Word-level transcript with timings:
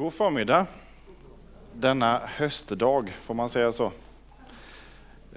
God 0.00 0.12
förmiddag. 0.12 0.66
Denna 1.72 2.20
höstdag, 2.24 3.12
får 3.22 3.34
man 3.34 3.48
säga 3.48 3.72
så. 3.72 3.92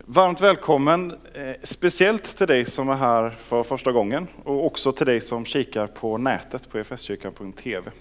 Varmt 0.05 0.41
välkommen, 0.41 1.11
eh, 1.33 1.55
speciellt 1.63 2.37
till 2.37 2.47
dig 2.47 2.65
som 2.65 2.89
är 2.89 2.95
här 2.95 3.29
för 3.29 3.63
första 3.63 3.91
gången 3.91 4.27
och 4.43 4.65
också 4.65 4.91
till 4.91 5.05
dig 5.05 5.21
som 5.21 5.45
kikar 5.45 5.87
på 5.87 6.17
nätet 6.17 6.69
på 6.69 6.77
efskyrkan.tv. 6.77 7.91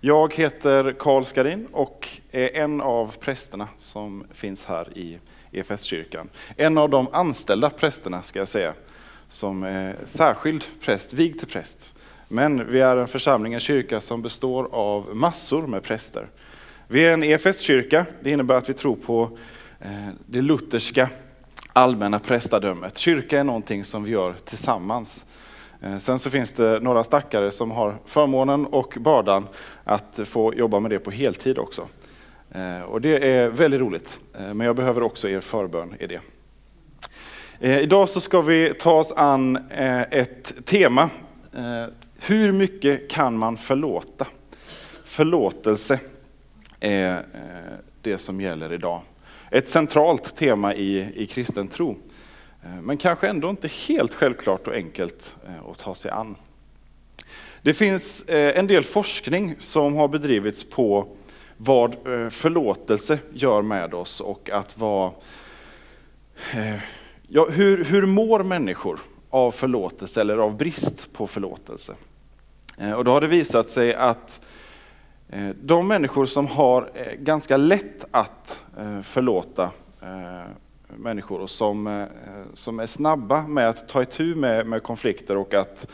Jag 0.00 0.34
heter 0.34 0.94
Karl 0.98 1.24
Skarin 1.24 1.66
och 1.72 2.08
är 2.30 2.56
en 2.56 2.80
av 2.80 3.16
prästerna 3.20 3.68
som 3.78 4.24
finns 4.32 4.64
här 4.64 4.98
i 4.98 5.18
EFS-kyrkan. 5.52 6.28
En 6.56 6.78
av 6.78 6.90
de 6.90 7.08
anställda 7.12 7.70
prästerna 7.70 8.22
ska 8.22 8.38
jag 8.38 8.48
säga, 8.48 8.74
som 9.28 9.62
är 9.62 9.96
särskild 10.04 10.64
präst, 10.80 11.12
vigd 11.12 11.38
till 11.38 11.48
präst. 11.48 11.94
Men 12.30 12.70
vi 12.70 12.80
är 12.80 12.96
en 12.96 13.08
församling, 13.08 13.54
en 13.54 13.60
kyrka 13.60 14.00
som 14.00 14.22
består 14.22 14.68
av 14.72 15.16
massor 15.16 15.66
med 15.66 15.82
präster. 15.82 16.26
Vi 16.88 17.06
är 17.06 17.12
en 17.12 17.22
EFS-kyrka, 17.22 18.06
det 18.22 18.30
innebär 18.30 18.54
att 18.54 18.68
vi 18.68 18.72
tror 18.72 18.96
på 18.96 19.38
eh, 19.80 20.08
det 20.26 20.42
lutherska 20.42 21.08
allmänna 21.72 22.18
prästadömet. 22.18 22.98
Kyrka 22.98 23.40
är 23.40 23.44
någonting 23.44 23.84
som 23.84 24.04
vi 24.04 24.10
gör 24.10 24.34
tillsammans. 24.44 25.26
Eh, 25.82 25.98
sen 25.98 26.18
så 26.18 26.30
finns 26.30 26.52
det 26.52 26.80
några 26.80 27.04
stackare 27.04 27.50
som 27.50 27.70
har 27.70 27.98
förmånen 28.06 28.66
och 28.66 28.96
bördan 29.00 29.48
att 29.84 30.20
få 30.24 30.54
jobba 30.54 30.80
med 30.80 30.90
det 30.90 30.98
på 30.98 31.10
heltid 31.10 31.58
också. 31.58 31.88
Eh, 32.50 32.80
och 32.80 33.00
det 33.00 33.28
är 33.28 33.48
väldigt 33.48 33.80
roligt, 33.80 34.20
men 34.32 34.60
jag 34.60 34.76
behöver 34.76 35.02
också 35.02 35.28
er 35.28 35.40
förbön 35.40 35.94
i 36.00 36.06
det. 36.06 36.20
Idag 37.80 38.08
så 38.08 38.20
ska 38.20 38.40
vi 38.40 38.74
ta 38.74 38.92
oss 38.92 39.12
an 39.12 39.58
ett 40.10 40.64
tema 40.64 41.10
hur 42.30 42.52
mycket 42.52 43.10
kan 43.10 43.38
man 43.38 43.56
förlåta? 43.56 44.26
Förlåtelse 45.04 46.00
är 46.80 47.16
eh, 47.16 47.78
det 48.02 48.18
som 48.18 48.40
gäller 48.40 48.72
idag. 48.72 49.00
Ett 49.50 49.68
centralt 49.68 50.36
tema 50.36 50.74
i, 50.74 51.12
i 51.22 51.26
kristen 51.26 51.68
tro. 51.68 51.96
Eh, 52.62 52.82
men 52.82 52.96
kanske 52.96 53.28
ändå 53.28 53.50
inte 53.50 53.68
helt 53.68 54.14
självklart 54.14 54.68
och 54.68 54.74
enkelt 54.74 55.36
eh, 55.46 55.70
att 55.70 55.78
ta 55.78 55.94
sig 55.94 56.10
an. 56.10 56.36
Det 57.62 57.74
finns 57.74 58.24
en 58.28 58.66
del 58.66 58.84
forskning 58.84 59.54
som 59.58 59.94
har 59.94 60.08
bedrivits 60.08 60.70
på 60.70 61.08
vad 61.56 61.96
förlåtelse 62.30 63.18
gör 63.32 63.62
med 63.62 63.94
oss 63.94 64.20
och 64.20 64.50
att 64.50 64.78
vara... 64.78 65.10
Ja, 67.28 67.48
hur, 67.50 67.84
hur 67.84 68.06
mår 68.06 68.42
människor 68.42 69.00
av 69.30 69.50
förlåtelse 69.50 70.20
eller 70.20 70.38
av 70.38 70.56
brist 70.56 71.12
på 71.12 71.26
förlåtelse? 71.26 71.94
Eh, 72.80 72.92
och 72.92 73.04
då 73.04 73.10
har 73.10 73.20
det 73.20 73.26
visat 73.26 73.70
sig 73.70 73.94
att 73.94 74.40
eh, 75.28 75.48
de 75.62 75.88
människor 75.88 76.26
som 76.26 76.46
har 76.46 76.90
eh, 76.94 77.12
ganska 77.12 77.56
lätt 77.56 78.04
att 78.10 78.64
förlåta 79.02 79.70
människor 80.96 81.40
och 81.40 81.50
som, 81.50 82.06
som 82.54 82.80
är 82.80 82.86
snabba 82.86 83.46
med 83.46 83.68
att 83.68 83.88
ta 83.88 84.02
itu 84.02 84.34
med, 84.34 84.66
med 84.66 84.82
konflikter 84.82 85.36
och 85.36 85.54
att, 85.54 85.86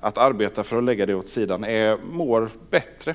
att 0.00 0.18
arbeta 0.18 0.64
för 0.64 0.78
att 0.78 0.84
lägga 0.84 1.06
det 1.06 1.14
åt 1.14 1.28
sidan, 1.28 1.64
är, 1.64 1.98
mår 2.12 2.50
bättre, 2.70 3.14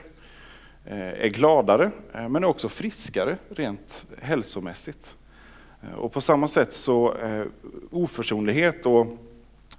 är 0.86 1.28
gladare, 1.28 1.92
men 2.30 2.36
är 2.36 2.46
också 2.46 2.70
friskare 2.70 3.38
rent 3.50 4.06
hälsomässigt. 4.22 5.18
Och 5.98 6.12
på 6.12 6.22
samma 6.22 6.48
sätt 6.48 6.74
så 6.74 7.14
oförsonlighet 7.92 8.86
och 8.86 9.08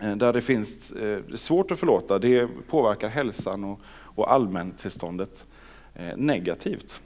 Eh, 0.00 0.16
där 0.16 0.32
det 0.32 0.40
finns 0.40 0.90
eh, 0.90 1.22
svårt 1.34 1.70
att 1.70 1.78
förlåta, 1.78 2.18
det 2.18 2.48
påverkar 2.68 3.08
hälsan 3.08 3.64
och, 3.64 3.80
och 3.88 4.32
allmäntillståndet 4.32 5.44
eh, 5.94 6.16
negativt. 6.16 7.00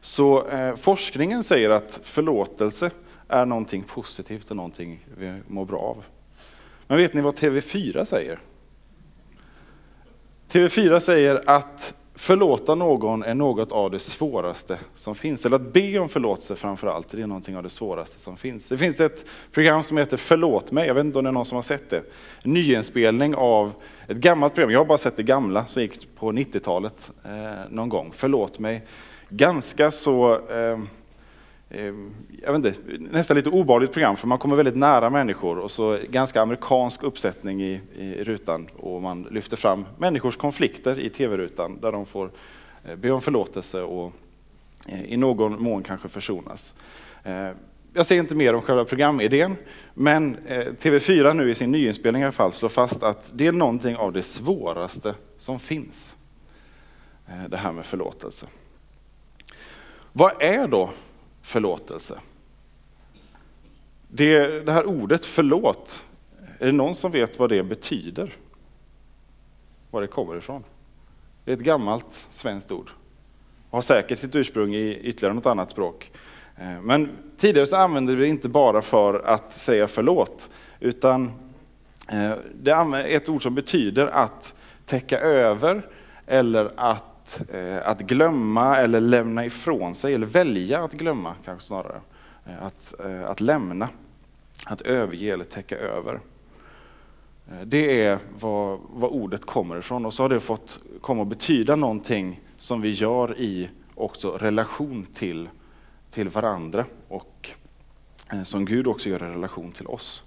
Så 0.00 0.44
forskningen 0.76 1.44
säger 1.44 1.70
att 1.70 2.00
förlåtelse 2.02 2.90
är 3.28 3.46
någonting 3.46 3.82
positivt 3.82 4.50
och 4.50 4.56
någonting 4.56 5.06
vi 5.18 5.42
mår 5.46 5.64
bra 5.64 5.78
av. 5.78 6.04
Men 6.86 6.98
vet 6.98 7.14
ni 7.14 7.20
vad 7.20 7.34
TV4 7.34 8.04
säger? 8.04 8.38
TV4 10.50 10.98
säger 10.98 11.50
att 11.50 11.94
förlåta 12.20 12.74
någon 12.74 13.22
är 13.22 13.34
något 13.34 13.72
av 13.72 13.90
det 13.90 13.98
svåraste 13.98 14.78
som 14.94 15.14
finns. 15.14 15.46
Eller 15.46 15.56
att 15.56 15.72
be 15.72 15.98
om 15.98 16.08
förlåtelse 16.08 16.56
framför 16.56 16.86
allt, 16.86 17.08
det 17.10 17.22
är 17.22 17.26
någonting 17.26 17.56
av 17.56 17.62
det 17.62 17.68
svåraste 17.68 18.18
som 18.18 18.36
finns. 18.36 18.68
Det 18.68 18.78
finns 18.78 19.00
ett 19.00 19.24
program 19.52 19.82
som 19.82 19.96
heter 19.96 20.16
Förlåt 20.16 20.72
mig, 20.72 20.86
jag 20.86 20.94
vet 20.94 21.04
inte 21.04 21.18
om 21.18 21.24
det 21.24 21.30
är 21.30 21.32
någon 21.32 21.46
som 21.46 21.56
har 21.56 21.62
sett 21.62 21.90
det. 21.90 22.02
En 22.44 22.52
nyinspelning 22.52 23.34
av 23.34 23.72
ett 24.08 24.16
gammalt 24.16 24.54
program, 24.54 24.70
jag 24.70 24.80
har 24.80 24.84
bara 24.84 24.98
sett 24.98 25.16
det 25.16 25.22
gamla 25.22 25.66
som 25.66 25.82
gick 25.82 26.16
på 26.16 26.32
90-talet 26.32 27.10
eh, 27.24 27.70
någon 27.70 27.88
gång. 27.88 28.10
Förlåt 28.14 28.58
mig. 28.58 28.86
Ganska 29.28 29.90
så 29.90 30.32
eh, 30.34 30.60
Eh, 30.70 30.78
Ehm, 31.70 32.14
jag 32.42 32.52
vet 32.52 32.66
inte, 32.66 32.98
nästan 32.98 33.36
lite 33.36 33.50
obehagligt 33.50 33.92
program 33.92 34.16
för 34.16 34.28
man 34.28 34.38
kommer 34.38 34.56
väldigt 34.56 34.76
nära 34.76 35.10
människor 35.10 35.58
och 35.58 35.70
så 35.70 35.98
ganska 36.10 36.42
amerikansk 36.42 37.02
uppsättning 37.02 37.62
i, 37.62 37.80
i 37.96 38.24
rutan 38.24 38.68
och 38.76 39.02
man 39.02 39.22
lyfter 39.30 39.56
fram 39.56 39.86
människors 39.98 40.36
konflikter 40.36 40.98
i 40.98 41.10
tv-rutan 41.10 41.78
där 41.80 41.92
de 41.92 42.06
får 42.06 42.30
eh, 42.84 42.96
be 42.96 43.10
om 43.10 43.20
förlåtelse 43.20 43.82
och 43.82 44.12
eh, 44.88 45.02
i 45.02 45.16
någon 45.16 45.62
mån 45.62 45.82
kanske 45.82 46.08
försonas. 46.08 46.74
Ehm, 47.24 47.54
jag 47.92 48.06
säger 48.06 48.22
inte 48.22 48.34
mer 48.34 48.54
om 48.54 48.62
själva 48.62 48.84
programidén, 48.84 49.56
men 49.94 50.36
eh, 50.46 50.66
TV4 50.66 51.34
nu 51.34 51.50
i 51.50 51.54
sin 51.54 51.70
nyinspelning 51.70 52.22
i 52.22 52.24
alla 52.24 52.32
fall 52.32 52.52
slår 52.52 52.68
fast 52.68 53.02
att 53.02 53.30
det 53.34 53.46
är 53.46 53.52
någonting 53.52 53.96
av 53.96 54.12
det 54.12 54.22
svåraste 54.22 55.14
som 55.36 55.58
finns. 55.60 56.16
Det 57.48 57.56
här 57.56 57.72
med 57.72 57.84
förlåtelse. 57.84 58.46
Vad 60.12 60.42
är 60.42 60.68
då 60.68 60.90
förlåtelse. 61.50 62.20
Det, 64.08 64.60
det 64.60 64.72
här 64.72 64.86
ordet 64.86 65.26
förlåt, 65.26 66.04
är 66.58 66.66
det 66.66 66.72
någon 66.72 66.94
som 66.94 67.10
vet 67.10 67.38
vad 67.38 67.50
det 67.50 67.62
betyder? 67.62 68.32
Var 69.90 70.00
det 70.00 70.06
kommer 70.06 70.36
ifrån? 70.36 70.64
Det 71.44 71.50
är 71.50 71.56
ett 71.56 71.62
gammalt 71.62 72.12
svenskt 72.30 72.72
ord. 72.72 72.90
Har 73.70 73.80
säkert 73.80 74.18
sitt 74.18 74.36
ursprung 74.36 74.74
i 74.74 74.98
ytterligare 75.02 75.34
något 75.34 75.46
annat 75.46 75.70
språk. 75.70 76.10
Eh, 76.56 76.80
men 76.82 77.10
tidigare 77.36 77.66
så 77.66 77.76
använde 77.76 78.14
vi 78.14 78.22
det 78.22 78.28
inte 78.28 78.48
bara 78.48 78.82
för 78.82 79.20
att 79.20 79.52
säga 79.52 79.88
förlåt, 79.88 80.50
utan 80.80 81.32
eh, 82.08 82.32
det 82.54 82.70
är 82.70 83.04
ett 83.06 83.28
ord 83.28 83.42
som 83.42 83.54
betyder 83.54 84.06
att 84.06 84.54
täcka 84.86 85.18
över 85.18 85.86
eller 86.26 86.70
att 86.76 87.09
Eh, 87.52 87.88
att, 87.88 88.00
glömma 88.00 88.76
eller 88.76 89.00
lämna 89.00 89.44
ifrån 89.44 89.94
sig, 89.94 90.14
eller 90.14 90.26
välja 90.26 90.84
att 90.84 90.92
glömma 90.92 91.34
kanske 91.44 91.66
snarare. 91.66 92.00
Eh, 92.46 92.62
att, 92.62 92.94
eh, 93.04 93.30
att 93.30 93.40
lämna, 93.40 93.88
att 94.66 94.80
överge 94.80 95.32
eller 95.32 95.44
täcka 95.44 95.76
över. 95.76 96.20
Det 97.64 98.04
är 98.04 98.18
vad, 98.38 98.80
vad 98.90 99.10
ordet 99.10 99.44
kommer 99.44 99.78
ifrån 99.78 100.06
och 100.06 100.14
så 100.14 100.22
har 100.22 100.28
det 100.28 100.40
fått 100.40 100.78
komma 101.00 101.22
att 101.22 101.28
betyda 101.28 101.76
någonting 101.76 102.40
som 102.56 102.80
vi 102.80 102.90
gör 102.90 103.38
i 103.38 103.68
också 103.94 104.30
relation 104.30 105.06
till, 105.14 105.48
till 106.10 106.28
varandra 106.28 106.84
och 107.08 107.50
som 108.44 108.64
Gud 108.64 108.86
också 108.86 109.08
gör 109.08 109.22
i 109.22 109.26
relation 109.26 109.72
till 109.72 109.86
oss. 109.86 110.22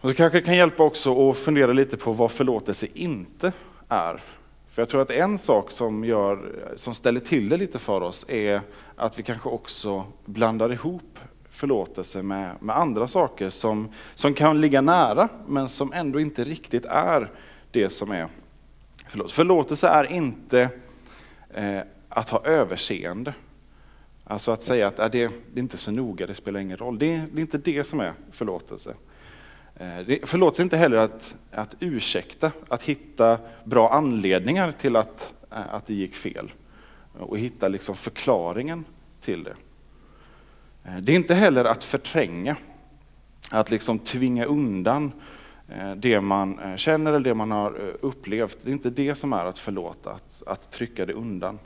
Och 0.00 0.08
det 0.08 0.14
kanske 0.14 0.40
kan 0.40 0.56
hjälpa 0.56 0.82
också 0.82 1.30
att 1.30 1.36
fundera 1.36 1.72
lite 1.72 1.96
på 1.96 2.12
vad 2.12 2.30
förlåtelse 2.30 2.86
inte 2.94 3.52
är. 3.88 4.20
För 4.78 4.82
jag 4.82 4.88
tror 4.88 5.02
att 5.02 5.10
en 5.10 5.38
sak 5.38 5.70
som, 5.70 6.04
gör, 6.04 6.54
som 6.76 6.94
ställer 6.94 7.20
till 7.20 7.48
det 7.48 7.56
lite 7.56 7.78
för 7.78 8.00
oss 8.00 8.24
är 8.28 8.60
att 8.96 9.18
vi 9.18 9.22
kanske 9.22 9.48
också 9.48 10.04
blandar 10.24 10.72
ihop 10.72 11.18
förlåtelse 11.50 12.22
med, 12.22 12.54
med 12.60 12.76
andra 12.76 13.06
saker 13.06 13.50
som, 13.50 13.88
som 14.14 14.34
kan 14.34 14.60
ligga 14.60 14.80
nära 14.80 15.28
men 15.46 15.68
som 15.68 15.92
ändå 15.92 16.20
inte 16.20 16.44
riktigt 16.44 16.84
är 16.84 17.30
det 17.70 17.90
som 17.90 18.10
är 18.10 18.28
förlåtelse. 19.08 19.36
Förlåtelse 19.36 19.88
är 19.88 20.12
inte 20.12 20.68
eh, 21.54 21.80
att 22.08 22.28
ha 22.28 22.44
överseende. 22.44 23.34
Alltså 24.24 24.50
att 24.50 24.62
säga 24.62 24.86
att 24.86 24.98
äh, 24.98 25.08
det, 25.10 25.28
det 25.52 25.60
är 25.60 25.62
inte 25.62 25.76
så 25.76 25.90
noga, 25.90 26.26
det 26.26 26.34
spelar 26.34 26.60
ingen 26.60 26.76
roll. 26.76 26.98
Det, 26.98 27.06
det 27.32 27.38
är 27.38 27.40
inte 27.40 27.58
det 27.58 27.84
som 27.84 28.00
är 28.00 28.12
förlåtelse. 28.30 28.94
Eh, 29.78 29.98
det 30.06 30.28
förlåts 30.28 30.60
inte 30.60 30.76
heller 30.76 30.96
att, 30.96 31.36
att 31.50 31.76
ursäkta, 31.80 32.52
att 32.68 32.82
hitta 32.82 33.38
bra 33.64 33.92
anledningar 33.92 34.72
till 34.72 34.96
att, 34.96 35.34
eh, 35.50 35.74
att 35.74 35.86
det 35.86 35.94
gick 35.94 36.14
fel. 36.14 36.52
Och 37.18 37.38
hitta 37.38 37.68
liksom 37.68 37.96
förklaringen 37.96 38.84
till 39.20 39.44
det. 39.44 39.56
Eh, 40.84 40.96
det 40.96 41.12
är 41.12 41.16
inte 41.16 41.34
heller 41.34 41.64
att 41.64 41.84
förtränga, 41.84 42.56
att 43.50 43.70
liksom 43.70 43.98
tvinga 43.98 44.44
undan 44.44 45.12
det 45.96 46.20
man 46.20 46.60
känner 46.76 47.10
eller 47.10 47.20
det 47.20 47.34
man 47.34 47.50
har 47.50 47.96
upplevt. 48.00 48.58
Det 48.62 48.70
är 48.70 48.72
inte 48.72 48.90
det 48.90 49.14
som 49.14 49.32
är 49.32 49.44
att 49.44 49.58
förlåta, 49.58 50.10
att, 50.10 50.42
att 50.46 50.70
trycka 50.70 51.06
det 51.06 51.12
undan. 51.12 51.58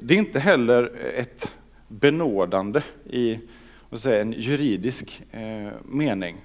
Det 0.00 0.14
är 0.14 0.18
inte 0.18 0.40
heller 0.40 0.92
ett 1.14 1.54
benådande 1.88 2.82
i 3.04 3.38
säga, 4.00 4.22
en 4.22 4.32
juridisk 4.32 5.22
eh, 5.30 5.72
mening. 5.84 6.36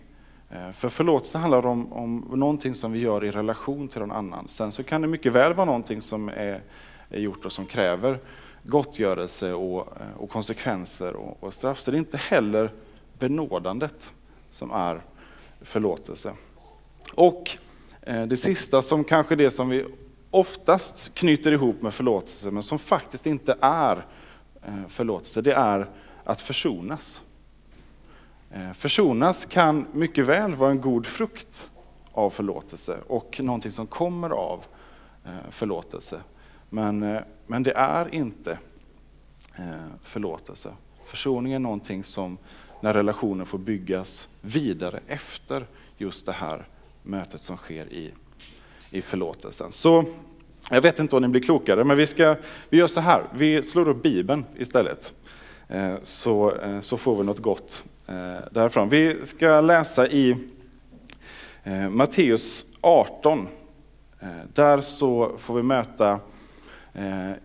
Eh, 0.50 0.72
för 0.72 0.90
förlåtelse 0.90 1.38
handlar 1.38 1.66
om, 1.66 1.94
om 1.94 2.28
någonting 2.34 2.76
som 2.76 2.92
vi 2.92 3.00
gör 3.00 3.26
i 3.26 3.32
relation 3.32 3.88
till 3.88 4.00
någon 4.00 4.12
annan. 4.12 4.48
Sen 4.50 4.72
så 4.72 4.84
kan 4.84 5.02
det 5.02 5.08
mycket 5.08 5.34
väl 5.34 5.54
vara 5.54 5.66
någonting 5.66 6.02
som 6.02 6.30
är, 6.30 6.62
är 7.10 7.20
gjort 7.20 7.46
och 7.46 7.52
som 7.52 7.66
kräver 7.66 8.20
gottgörelse 8.64 9.54
och, 9.54 9.98
eh, 10.02 10.18
och 10.18 10.30
konsekvenser 10.30 11.16
och, 11.16 11.44
och 11.44 11.54
straff. 11.54 11.80
Så 11.80 11.92
det 11.92 11.98
är 11.98 12.00
inte 12.00 12.18
heller 12.18 12.72
benådandet 13.20 14.14
som 14.50 14.72
är 14.72 15.02
förlåtelse. 15.62 16.34
Och 17.16 17.58
eh, 18.02 18.26
det 18.26 18.38
sista 18.38 18.82
som 18.82 19.04
kanske 19.04 19.34
är 19.34 19.38
det 19.38 19.52
som 19.52 19.70
vi 19.70 19.86
oftast 20.32 21.14
knyter 21.14 21.52
ihop 21.52 21.82
med 21.82 21.94
förlåtelse, 21.94 22.52
men 22.52 22.64
som 22.64 22.80
faktiskt 22.80 23.26
inte 23.26 23.58
är 23.62 24.06
eh, 24.64 24.88
förlåtelse, 24.88 25.42
det 25.42 25.54
är 25.54 25.88
att 26.24 26.42
försonas. 26.42 27.22
Eh, 28.52 28.74
Försonas 28.74 29.46
kan 29.46 29.88
mycket 29.92 30.26
väl 30.26 30.56
vara 30.56 30.72
en 30.72 30.82
god 30.82 31.06
frukt 31.06 31.72
av 32.12 32.30
förlåtelse 32.30 32.98
och 33.08 33.40
någonting 33.44 33.72
som 33.72 33.88
kommer 33.88 34.30
av 34.30 34.66
eh, 35.26 35.32
förlåtelse. 35.50 36.22
Men, 36.70 37.04
eh, 37.04 37.22
men 37.48 37.64
det 37.64 37.72
är 37.76 38.16
inte 38.16 38.58
förlåtelse. 40.02 40.74
Försoning 41.06 41.54
är 41.54 41.60
någonting 41.60 42.04
som 42.04 42.38
när 42.82 42.94
relationen 42.94 43.46
får 43.46 43.58
byggas 43.58 44.30
vidare 44.42 45.00
efter 45.08 45.66
just 45.98 46.26
det 46.26 46.32
här 46.32 46.68
mötet 47.04 47.42
som 47.42 47.58
sker 47.58 47.94
i, 47.94 48.12
i 48.92 49.02
förlåtelsen. 49.02 49.72
Så 49.72 50.06
jag 50.70 50.82
vet 50.82 51.00
inte 51.00 51.16
om 51.16 51.22
ni 51.22 51.28
blir 51.28 51.42
klokare, 51.42 51.84
men 51.84 51.98
vi, 51.98 52.06
ska, 52.06 52.36
vi 52.70 52.78
gör 52.78 52.88
så 52.88 53.00
här, 53.00 53.24
vi 53.34 53.64
slår 53.64 53.88
upp 53.88 54.04
Bibeln 54.04 54.46
istället. 54.58 55.14
Så, 56.04 56.54
så 56.82 56.98
får 56.98 57.18
vi 57.18 57.24
något 57.24 57.40
gott 57.40 57.86
Eh, 58.10 58.38
därifrån. 58.52 58.90
Vi 58.90 59.26
ska 59.26 59.62
läsa 59.62 60.08
i 60.08 60.36
eh, 61.64 61.90
Matteus 61.90 62.66
18. 62.82 63.48
Eh, 64.20 64.28
där 64.54 64.82
så 64.82 65.38
får 65.38 65.56
vi 65.56 65.64
möta 65.64 66.20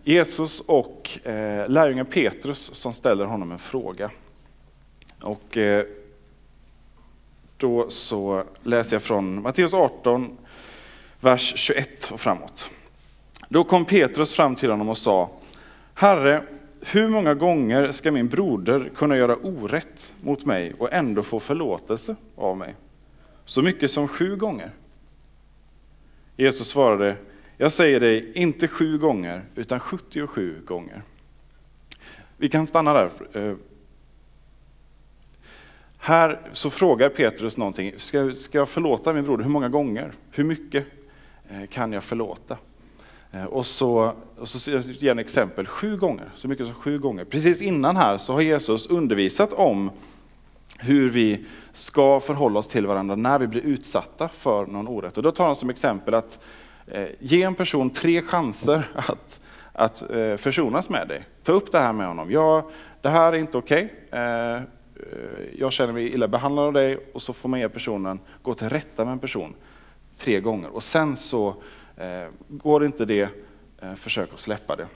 Jesus 0.03 0.59
och 0.59 1.19
lärjungen 1.67 2.05
Petrus 2.05 2.59
som 2.59 2.93
ställer 2.93 3.25
honom 3.25 3.51
en 3.51 3.59
fråga. 3.59 4.11
Och 5.21 5.57
då 7.57 7.89
så 7.89 8.43
läser 8.63 8.95
jag 8.95 9.01
från 9.01 9.41
Matteus 9.41 9.73
18, 9.73 10.37
vers 11.19 11.53
21 11.55 12.11
och 12.11 12.19
framåt. 12.19 12.69
Då 13.49 13.63
kom 13.63 13.85
Petrus 13.85 14.35
fram 14.35 14.55
till 14.55 14.71
honom 14.71 14.89
och 14.89 14.97
sa, 14.97 15.29
Herre, 15.93 16.43
hur 16.85 17.09
många 17.09 17.33
gånger 17.33 17.91
ska 17.91 18.11
min 18.11 18.27
broder 18.27 18.91
kunna 18.95 19.17
göra 19.17 19.35
orätt 19.35 20.13
mot 20.21 20.45
mig 20.45 20.73
och 20.79 20.93
ändå 20.93 21.23
få 21.23 21.39
förlåtelse 21.39 22.15
av 22.35 22.57
mig? 22.57 22.75
Så 23.45 23.61
mycket 23.61 23.91
som 23.91 24.07
sju 24.07 24.35
gånger? 24.35 24.71
Jesus 26.37 26.67
svarade, 26.67 27.15
jag 27.57 27.71
säger 27.71 27.99
dig, 27.99 28.31
inte 28.35 28.67
sju 28.67 28.97
gånger, 28.97 29.41
utan 29.55 29.79
77 29.79 30.61
gånger. 30.65 31.01
Vi 32.37 32.49
kan 32.49 32.67
stanna 32.67 32.93
där. 32.93 33.09
Eh. 33.33 33.55
Här 35.97 36.39
så 36.51 36.69
frågar 36.69 37.09
Petrus 37.09 37.57
någonting, 37.57 37.93
ska, 37.97 38.31
ska 38.31 38.57
jag 38.57 38.69
förlåta 38.69 39.13
min 39.13 39.23
broder? 39.23 39.43
Hur 39.43 39.51
många 39.51 39.69
gånger? 39.69 40.11
Hur 40.31 40.43
mycket 40.43 40.85
eh, 41.49 41.65
kan 41.65 41.91
jag 41.91 42.03
förlåta? 42.03 42.57
Eh, 43.33 43.43
och 43.43 43.65
så, 43.65 44.13
och 44.39 44.47
så 44.47 44.71
ger 44.79 45.09
han 45.09 45.19
exempel 45.19 45.67
sju 45.67 45.97
gånger, 45.97 46.29
så 46.33 46.47
mycket 46.47 46.65
som 46.65 46.75
sju 46.75 46.99
gånger. 46.99 47.25
Precis 47.25 47.61
innan 47.61 47.97
här 47.97 48.17
så 48.17 48.33
har 48.33 48.41
Jesus 48.41 48.87
undervisat 48.87 49.53
om 49.53 49.91
hur 50.79 51.09
vi 51.09 51.45
ska 51.71 52.19
förhålla 52.19 52.59
oss 52.59 52.67
till 52.67 52.85
varandra 52.85 53.15
när 53.15 53.39
vi 53.39 53.47
blir 53.47 53.61
utsatta 53.61 54.29
för 54.29 54.65
någon 54.65 54.87
orätt. 54.87 55.17
Och 55.17 55.23
då 55.23 55.31
tar 55.31 55.45
han 55.45 55.55
som 55.55 55.69
exempel 55.69 56.13
att 56.13 56.39
eh, 56.87 57.07
ge 57.19 57.43
en 57.43 57.55
person 57.55 57.89
tre 57.89 58.21
chanser 58.21 58.87
att, 58.95 59.39
att 59.73 60.11
eh, 60.11 60.35
försonas 60.35 60.89
med 60.89 61.07
dig. 61.07 61.25
Ta 61.43 61.51
upp 61.51 61.71
det 61.71 61.79
här 61.79 61.93
med 61.93 62.07
honom. 62.07 62.31
Ja, 62.31 62.69
det 63.01 63.09
här 63.09 63.33
är 63.33 63.37
inte 63.37 63.57
okej. 63.57 63.93
Okay. 64.07 64.21
Eh, 64.21 64.61
jag 65.57 65.73
känner 65.73 65.93
mig 65.93 66.07
illa 66.07 66.27
behandlad 66.27 66.65
av 66.65 66.73
dig 66.73 66.97
och 67.13 67.21
så 67.21 67.33
får 67.33 67.49
man 67.49 67.59
ge 67.59 67.69
personen 67.69 68.19
gå 68.41 68.53
till 68.53 68.69
rätta 68.69 69.05
med 69.05 69.11
en 69.11 69.19
person 69.19 69.53
tre 70.17 70.39
gånger. 70.39 70.69
Och 70.75 70.83
sen 70.83 71.15
så 71.15 71.55
Eh, 71.97 72.27
går 72.47 72.85
inte 72.85 73.05
det, 73.05 73.29
eh, 73.81 73.93
försök 73.95 74.33
att 74.33 74.39
släppa 74.39 74.75
det. 74.75 74.87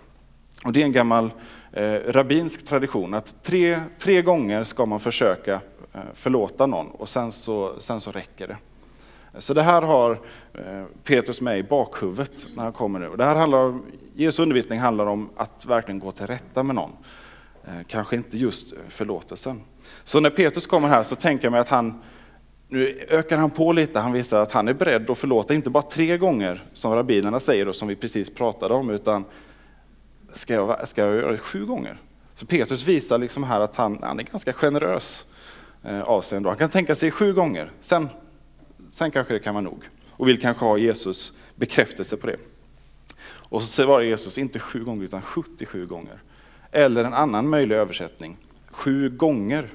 Och 0.66 0.74
det 0.74 0.82
är 0.82 0.86
en 0.86 0.92
gammal 0.92 1.32
eh, 1.72 1.94
rabbinsk 1.94 2.68
tradition 2.68 3.14
att 3.14 3.44
tre, 3.44 3.80
tre 4.00 4.22
gånger 4.22 4.64
ska 4.64 4.86
man 4.86 5.00
försöka 5.00 5.62
förlåta 6.14 6.66
någon 6.66 6.88
och 6.88 7.10
sen 7.10 7.32
så, 7.32 7.80
sen 7.80 8.02
så 8.02 8.12
räcker 8.12 8.48
det. 8.48 8.58
Så 9.38 9.54
det 9.54 9.64
här 9.64 9.82
har 9.82 10.20
Petrus 11.04 11.42
med 11.42 11.60
i 11.60 11.64
bakhuvudet 11.64 12.48
när 12.56 12.64
han 12.64 12.74
kommer 12.74 13.00
nu. 13.00 13.16
Det 13.18 13.24
här 13.24 13.36
handlar 13.36 13.58
om, 13.58 13.86
Jesu 14.16 14.44
undervisning 14.44 14.80
handlar 14.80 15.06
om 15.06 15.30
att 15.36 15.66
verkligen 15.66 16.00
gå 16.00 16.12
till 16.12 16.28
rätta 16.28 16.64
med 16.64 16.76
någon. 16.76 16.92
Kanske 17.88 18.16
inte 18.16 18.38
just 18.38 18.74
förlåtelsen. 18.88 19.62
Så 20.04 20.20
när 20.20 20.30
Petrus 20.30 20.68
kommer 20.68 20.88
här 20.88 21.04
så 21.04 21.16
tänker 21.16 21.46
jag 21.46 21.52
mig 21.52 21.62
att 21.62 21.70
han 21.70 22.02
nu 22.70 23.06
ökar 23.10 23.38
han 23.38 23.50
på 23.50 23.72
lite, 23.72 24.00
han 24.00 24.14
visar 24.14 24.42
att 24.42 24.52
han 24.52 24.68
är 24.68 24.74
beredd 24.74 25.10
att 25.10 25.18
förlåta, 25.18 25.54
inte 25.54 25.70
bara 25.70 25.84
tre 25.84 26.18
gånger 26.18 26.64
som 26.74 26.96
rabbinerna 26.96 27.40
säger 27.40 27.68
och 27.68 27.76
som 27.76 27.88
vi 27.88 27.96
precis 27.96 28.30
pratade 28.30 28.74
om, 28.74 28.90
utan 28.90 29.26
ska 30.34 30.54
jag, 30.54 30.90
ska 30.90 31.02
jag 31.02 31.16
göra 31.16 31.32
det 31.32 31.38
sju 31.38 31.66
gånger? 31.66 32.02
Så 32.34 32.46
Petrus 32.46 32.88
visar 32.88 33.18
liksom 33.18 33.44
här 33.44 33.62
att 33.62 33.76
han, 33.76 34.00
han 34.02 34.20
är 34.20 34.24
ganska 34.24 34.54
generös 34.54 35.26
eh, 35.84 36.02
av 36.02 36.22
sig 36.22 36.38
ändå. 36.38 36.50
Han 36.50 36.58
kan 36.58 36.70
tänka 36.70 36.96
sig 36.96 37.12
sju 37.12 37.34
gånger, 37.34 37.72
sen, 37.80 38.10
sen 38.90 39.12
kanske 39.12 39.34
det 39.34 39.40
kan 39.40 39.56
vara 39.56 39.64
nog. 39.64 39.84
Och 40.10 40.28
vill 40.28 40.42
kanske 40.42 40.66
ha 40.66 40.78
Jesus 40.78 41.34
bekräftelse 41.56 42.18
på 42.18 42.28
det. 42.28 42.38
Och 43.30 43.62
så 43.62 43.68
svarar 43.68 44.02
Jesus 44.02 44.38
inte 44.38 44.60
sju 44.60 44.84
gånger 44.84 45.04
utan 45.04 45.22
77 45.22 45.86
gånger. 45.86 46.22
Eller 46.72 47.04
en 47.04 47.14
annan 47.14 47.50
möjlig 47.50 47.76
översättning, 47.76 48.38
sju 48.72 49.10
gånger 49.10 49.70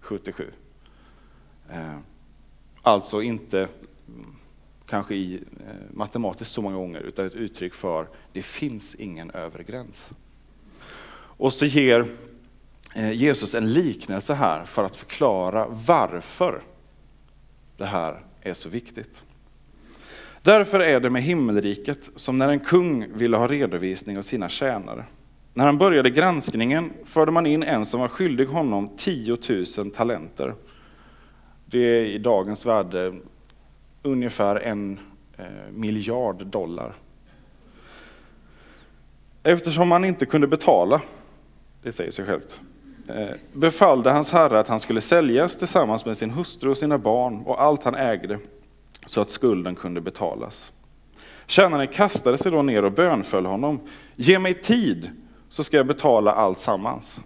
77. 0.00 0.46
Alltså 2.82 3.22
inte 3.22 3.58
mm, 3.58 4.36
kanske 4.86 5.14
i 5.14 5.34
eh, 5.34 5.74
matematiskt 5.90 6.52
så 6.52 6.62
många 6.62 6.76
gånger, 6.76 7.00
utan 7.00 7.26
ett 7.26 7.34
uttryck 7.34 7.74
för 7.74 8.08
det 8.32 8.42
finns 8.42 8.94
ingen 8.94 9.30
övre 9.30 9.62
gräns. 9.62 10.12
Och 11.14 11.52
så 11.52 11.66
ger 11.66 12.06
eh, 12.94 13.12
Jesus 13.12 13.54
en 13.54 13.72
liknelse 13.72 14.34
här 14.34 14.64
för 14.64 14.84
att 14.84 14.96
förklara 14.96 15.66
varför 15.68 16.62
det 17.76 17.86
här 17.86 18.24
är 18.40 18.54
så 18.54 18.68
viktigt. 18.68 19.24
Därför 20.42 20.80
är 20.80 21.00
det 21.00 21.10
med 21.10 21.22
himmelriket 21.22 22.10
som 22.16 22.38
när 22.38 22.48
en 22.48 22.60
kung 22.60 23.06
ville 23.14 23.36
ha 23.36 23.46
redovisning 23.46 24.18
av 24.18 24.22
sina 24.22 24.48
tjänare. 24.48 25.04
När 25.54 25.66
han 25.66 25.78
började 25.78 26.10
granskningen 26.10 26.92
förde 27.04 27.32
man 27.32 27.46
in 27.46 27.62
en 27.62 27.86
som 27.86 28.00
var 28.00 28.08
skyldig 28.08 28.46
honom 28.46 28.88
10 28.96 29.36
000 29.78 29.90
talenter. 29.90 30.54
Det 31.72 31.78
är 31.78 32.04
i 32.04 32.18
dagens 32.18 32.66
värde 32.66 33.14
ungefär 34.02 34.56
en 34.56 35.00
eh, 35.36 35.46
miljard 35.70 36.46
dollar. 36.46 36.94
Eftersom 39.42 39.90
han 39.90 40.04
inte 40.04 40.26
kunde 40.26 40.46
betala, 40.46 41.00
det 41.82 41.92
säger 41.92 42.10
sig 42.10 42.24
självt, 42.24 42.60
eh, 43.08 43.36
befallde 43.52 44.10
hans 44.10 44.32
herre 44.32 44.60
att 44.60 44.68
han 44.68 44.80
skulle 44.80 45.00
säljas 45.00 45.56
tillsammans 45.56 46.04
med 46.04 46.16
sin 46.16 46.30
hustru 46.30 46.70
och 46.70 46.76
sina 46.76 46.98
barn 46.98 47.42
och 47.42 47.62
allt 47.62 47.82
han 47.82 47.94
ägde 47.94 48.38
så 49.06 49.20
att 49.20 49.30
skulden 49.30 49.74
kunde 49.74 50.00
betalas. 50.00 50.72
Tjänaren 51.46 51.88
kastade 51.88 52.38
sig 52.38 52.52
då 52.52 52.62
ner 52.62 52.84
och 52.84 52.92
bönföll 52.92 53.46
honom. 53.46 53.80
Ge 54.16 54.38
mig 54.38 54.54
tid 54.54 55.10
så 55.48 55.64
ska 55.64 55.76
jag 55.76 55.86
betala 55.86 56.32
allt 56.32 56.58
sammans. 56.58 57.20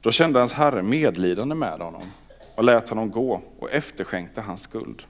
Då 0.00 0.10
kände 0.10 0.38
hans 0.38 0.52
herre 0.52 0.82
medlidande 0.82 1.54
med 1.54 1.80
honom 1.80 2.02
och 2.58 2.64
lät 2.64 2.88
honom 2.88 3.10
gå 3.10 3.42
och 3.58 3.72
efterskänkte 3.72 4.40
hans 4.40 4.62
skuld. 4.62 5.02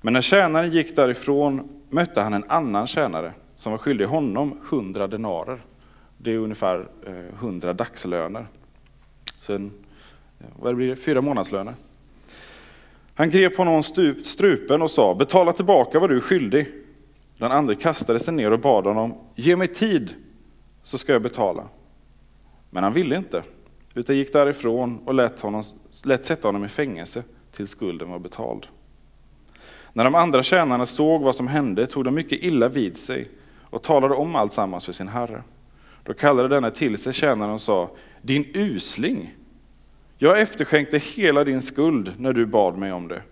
Men 0.00 0.12
när 0.12 0.20
tjänaren 0.20 0.70
gick 0.70 0.96
därifrån 0.96 1.68
mötte 1.88 2.20
han 2.20 2.32
en 2.32 2.44
annan 2.48 2.86
tjänare 2.86 3.32
som 3.56 3.72
var 3.72 3.78
skyldig 3.78 4.04
honom 4.04 4.60
hundra 4.62 5.06
denarer. 5.06 5.60
Det 6.18 6.32
är 6.32 6.36
ungefär 6.36 6.88
eh, 7.06 7.38
hundra 7.38 7.72
dagslöner. 7.72 8.46
Sen, 9.40 9.72
eh, 10.40 10.46
vad 10.58 10.76
blir 10.76 10.88
det? 10.88 10.96
Fyra 10.96 11.20
månadslöner. 11.20 11.74
Han 13.14 13.30
grep 13.30 13.56
honom 13.56 13.82
strupen 14.22 14.82
och 14.82 14.90
sa, 14.90 15.14
betala 15.14 15.52
tillbaka 15.52 15.98
vad 15.98 16.10
du 16.10 16.16
är 16.16 16.20
skyldig. 16.20 16.66
Den 17.38 17.52
andra 17.52 17.74
kastade 17.74 18.18
sig 18.18 18.34
ner 18.34 18.50
och 18.50 18.60
bad 18.60 18.84
honom, 18.84 19.14
ge 19.34 19.56
mig 19.56 19.68
tid 19.68 20.14
så 20.82 20.98
ska 20.98 21.12
jag 21.12 21.22
betala. 21.22 21.64
Men 22.70 22.82
han 22.82 22.92
ville 22.92 23.16
inte 23.16 23.42
utan 23.94 24.16
gick 24.16 24.32
därifrån 24.32 24.98
och 25.04 25.14
lät, 25.14 25.40
honom, 25.40 25.62
lät 26.04 26.24
sätta 26.24 26.48
honom 26.48 26.64
i 26.64 26.68
fängelse 26.68 27.22
tills 27.52 27.70
skulden 27.70 28.10
var 28.10 28.18
betald. 28.18 28.66
När 29.92 30.04
de 30.04 30.14
andra 30.14 30.42
tjänarna 30.42 30.86
såg 30.86 31.22
vad 31.22 31.34
som 31.34 31.48
hände 31.48 31.86
tog 31.86 32.04
de 32.04 32.14
mycket 32.14 32.42
illa 32.42 32.68
vid 32.68 32.96
sig 32.96 33.28
och 33.70 33.82
talade 33.82 34.14
om 34.14 34.36
allt 34.36 34.52
sammans 34.52 34.84
för 34.84 34.92
sin 34.92 35.08
herre. 35.08 35.42
Då 36.04 36.14
kallade 36.14 36.48
denne 36.48 36.70
till 36.70 36.98
sig 36.98 37.12
tjänaren 37.12 37.52
och 37.52 37.60
sa, 37.60 37.90
din 38.22 38.44
usling, 38.54 39.34
Jag 40.18 40.40
efterskänkte 40.40 40.98
hela 40.98 41.44
din 41.44 41.62
skuld 41.62 42.14
när 42.18 42.32
du 42.32 42.46
bad 42.46 42.78
mig 42.78 42.92
om 42.92 43.08
det. 43.08 43.22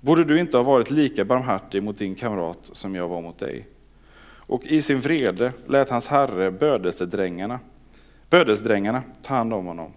Borde 0.00 0.24
du 0.24 0.40
inte 0.40 0.56
ha 0.56 0.64
varit 0.64 0.90
lika 0.90 1.24
barmhärtig 1.24 1.82
mot 1.82 1.98
din 1.98 2.14
kamrat 2.14 2.70
som 2.72 2.94
jag 2.94 3.08
var 3.08 3.22
mot 3.22 3.38
dig? 3.38 3.66
Och 4.22 4.64
i 4.64 4.82
sin 4.82 5.00
vrede 5.00 5.52
lät 5.66 5.90
hans 5.90 6.06
herre 6.06 6.50
bödelsedrängarna, 6.50 7.60
bödelsdrängarna 8.30 9.02
ta 9.22 9.34
hand 9.34 9.52
om 9.52 9.66
honom 9.66 9.92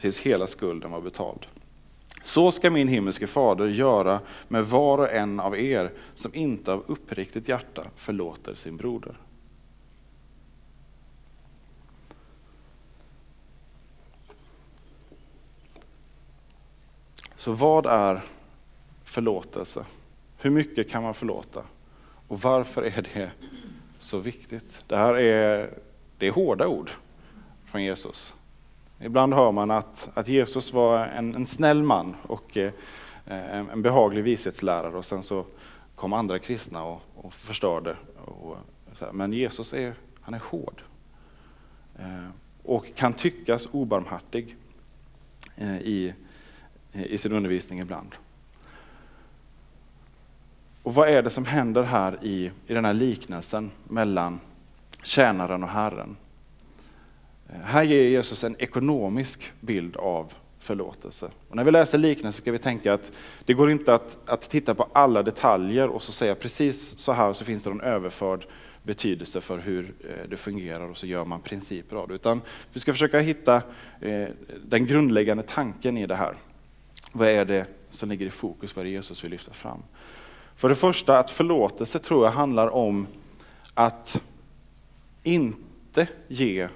tills 0.00 0.20
hela 0.20 0.46
skulden 0.46 0.90
var 0.90 1.00
betald. 1.00 1.46
Så 2.22 2.50
ska 2.50 2.70
min 2.70 2.88
himmelske 2.88 3.26
fader 3.26 3.66
göra 3.66 4.20
med 4.48 4.64
var 4.64 4.98
och 4.98 5.12
en 5.12 5.40
av 5.40 5.58
er 5.58 5.92
som 6.14 6.34
inte 6.34 6.72
av 6.72 6.84
uppriktigt 6.86 7.48
hjärta 7.48 7.84
förlåter 7.96 8.54
sin 8.54 8.76
broder. 8.76 9.16
Så 17.36 17.52
vad 17.52 17.86
är 17.86 18.22
förlåtelse? 19.04 19.84
Hur 20.38 20.50
mycket 20.50 20.90
kan 20.90 21.02
man 21.02 21.14
förlåta? 21.14 21.62
Och 22.28 22.40
varför 22.40 22.82
är 22.82 23.02
det 23.14 23.30
så 23.98 24.18
viktigt? 24.18 24.84
Det 24.86 24.96
här 24.96 25.14
är, 25.14 25.74
det 26.18 26.26
är 26.26 26.32
hårda 26.32 26.66
ord 26.66 26.90
från 27.64 27.82
Jesus. 27.82 28.34
Ibland 29.02 29.34
hör 29.34 29.52
man 29.52 29.70
att, 29.70 30.10
att 30.14 30.28
Jesus 30.28 30.72
var 30.72 31.06
en, 31.06 31.34
en 31.34 31.46
snäll 31.46 31.82
man 31.82 32.16
och 32.22 32.56
eh, 32.56 32.72
en, 33.24 33.70
en 33.70 33.82
behaglig 33.82 34.22
vishetslärare 34.22 34.96
och 34.96 35.04
sen 35.04 35.22
så 35.22 35.44
kom 35.94 36.12
andra 36.12 36.38
kristna 36.38 36.84
och, 36.84 37.02
och 37.14 37.34
förstörde. 37.34 37.96
Och, 38.24 38.56
här, 39.00 39.12
men 39.12 39.32
Jesus 39.32 39.72
är, 39.72 39.94
han 40.20 40.34
är 40.34 40.38
hård. 40.38 40.82
Eh, 41.98 42.28
och 42.62 42.94
kan 42.94 43.12
tyckas 43.12 43.68
obarmhärtig 43.72 44.56
eh, 45.56 45.80
i, 45.80 46.14
i 46.92 47.18
sin 47.18 47.32
undervisning 47.32 47.80
ibland. 47.80 48.14
Och 50.82 50.94
vad 50.94 51.08
är 51.08 51.22
det 51.22 51.30
som 51.30 51.44
händer 51.44 51.82
här 51.82 52.18
i, 52.22 52.50
i 52.66 52.74
den 52.74 52.84
här 52.84 52.94
liknelsen 52.94 53.70
mellan 53.84 54.40
tjänaren 55.02 55.62
och 55.62 55.68
Herren? 55.68 56.16
Här 57.64 57.82
ger 57.82 58.02
Jesus 58.02 58.44
en 58.44 58.56
ekonomisk 58.58 59.52
bild 59.60 59.96
av 59.96 60.32
förlåtelse. 60.58 61.30
Och 61.48 61.56
när 61.56 61.64
vi 61.64 61.70
läser 61.70 61.98
liknelsen 61.98 62.42
ska 62.42 62.52
vi 62.52 62.58
tänka 62.58 62.94
att 62.94 63.12
det 63.44 63.54
går 63.54 63.70
inte 63.70 63.94
att, 63.94 64.18
att 64.26 64.50
titta 64.50 64.74
på 64.74 64.88
alla 64.92 65.22
detaljer 65.22 65.88
och 65.88 66.02
så 66.02 66.12
säga 66.12 66.34
precis 66.34 66.98
så 66.98 67.12
här 67.12 67.32
så 67.32 67.44
finns 67.44 67.64
det 67.64 67.70
en 67.70 67.80
överförd 67.80 68.46
betydelse 68.82 69.40
för 69.40 69.58
hur 69.58 69.94
eh, 70.00 70.28
det 70.28 70.36
fungerar 70.36 70.88
och 70.88 70.96
så 70.96 71.06
gör 71.06 71.24
man 71.24 71.40
principer 71.40 71.96
av 71.96 72.08
det. 72.08 72.14
Utan 72.14 72.40
vi 72.72 72.80
ska 72.80 72.92
försöka 72.92 73.20
hitta 73.20 73.62
eh, 74.00 74.28
den 74.64 74.86
grundläggande 74.86 75.42
tanken 75.42 75.98
i 75.98 76.06
det 76.06 76.16
här. 76.16 76.34
Vad 77.12 77.28
är 77.28 77.44
det 77.44 77.66
som 77.90 78.08
ligger 78.08 78.26
i 78.26 78.30
fokus, 78.30 78.76
vad 78.76 78.82
är 78.82 78.84
det 78.84 78.92
Jesus 78.92 79.24
vill 79.24 79.30
lyfta 79.30 79.52
fram? 79.52 79.82
För 80.56 80.68
det 80.68 80.74
första, 80.74 81.18
att 81.18 81.30
förlåtelse 81.30 81.98
tror 81.98 82.24
jag 82.24 82.32
handlar 82.32 82.68
om 82.68 83.06
att 83.74 84.22
inte 85.22 86.08
ge 86.28 86.68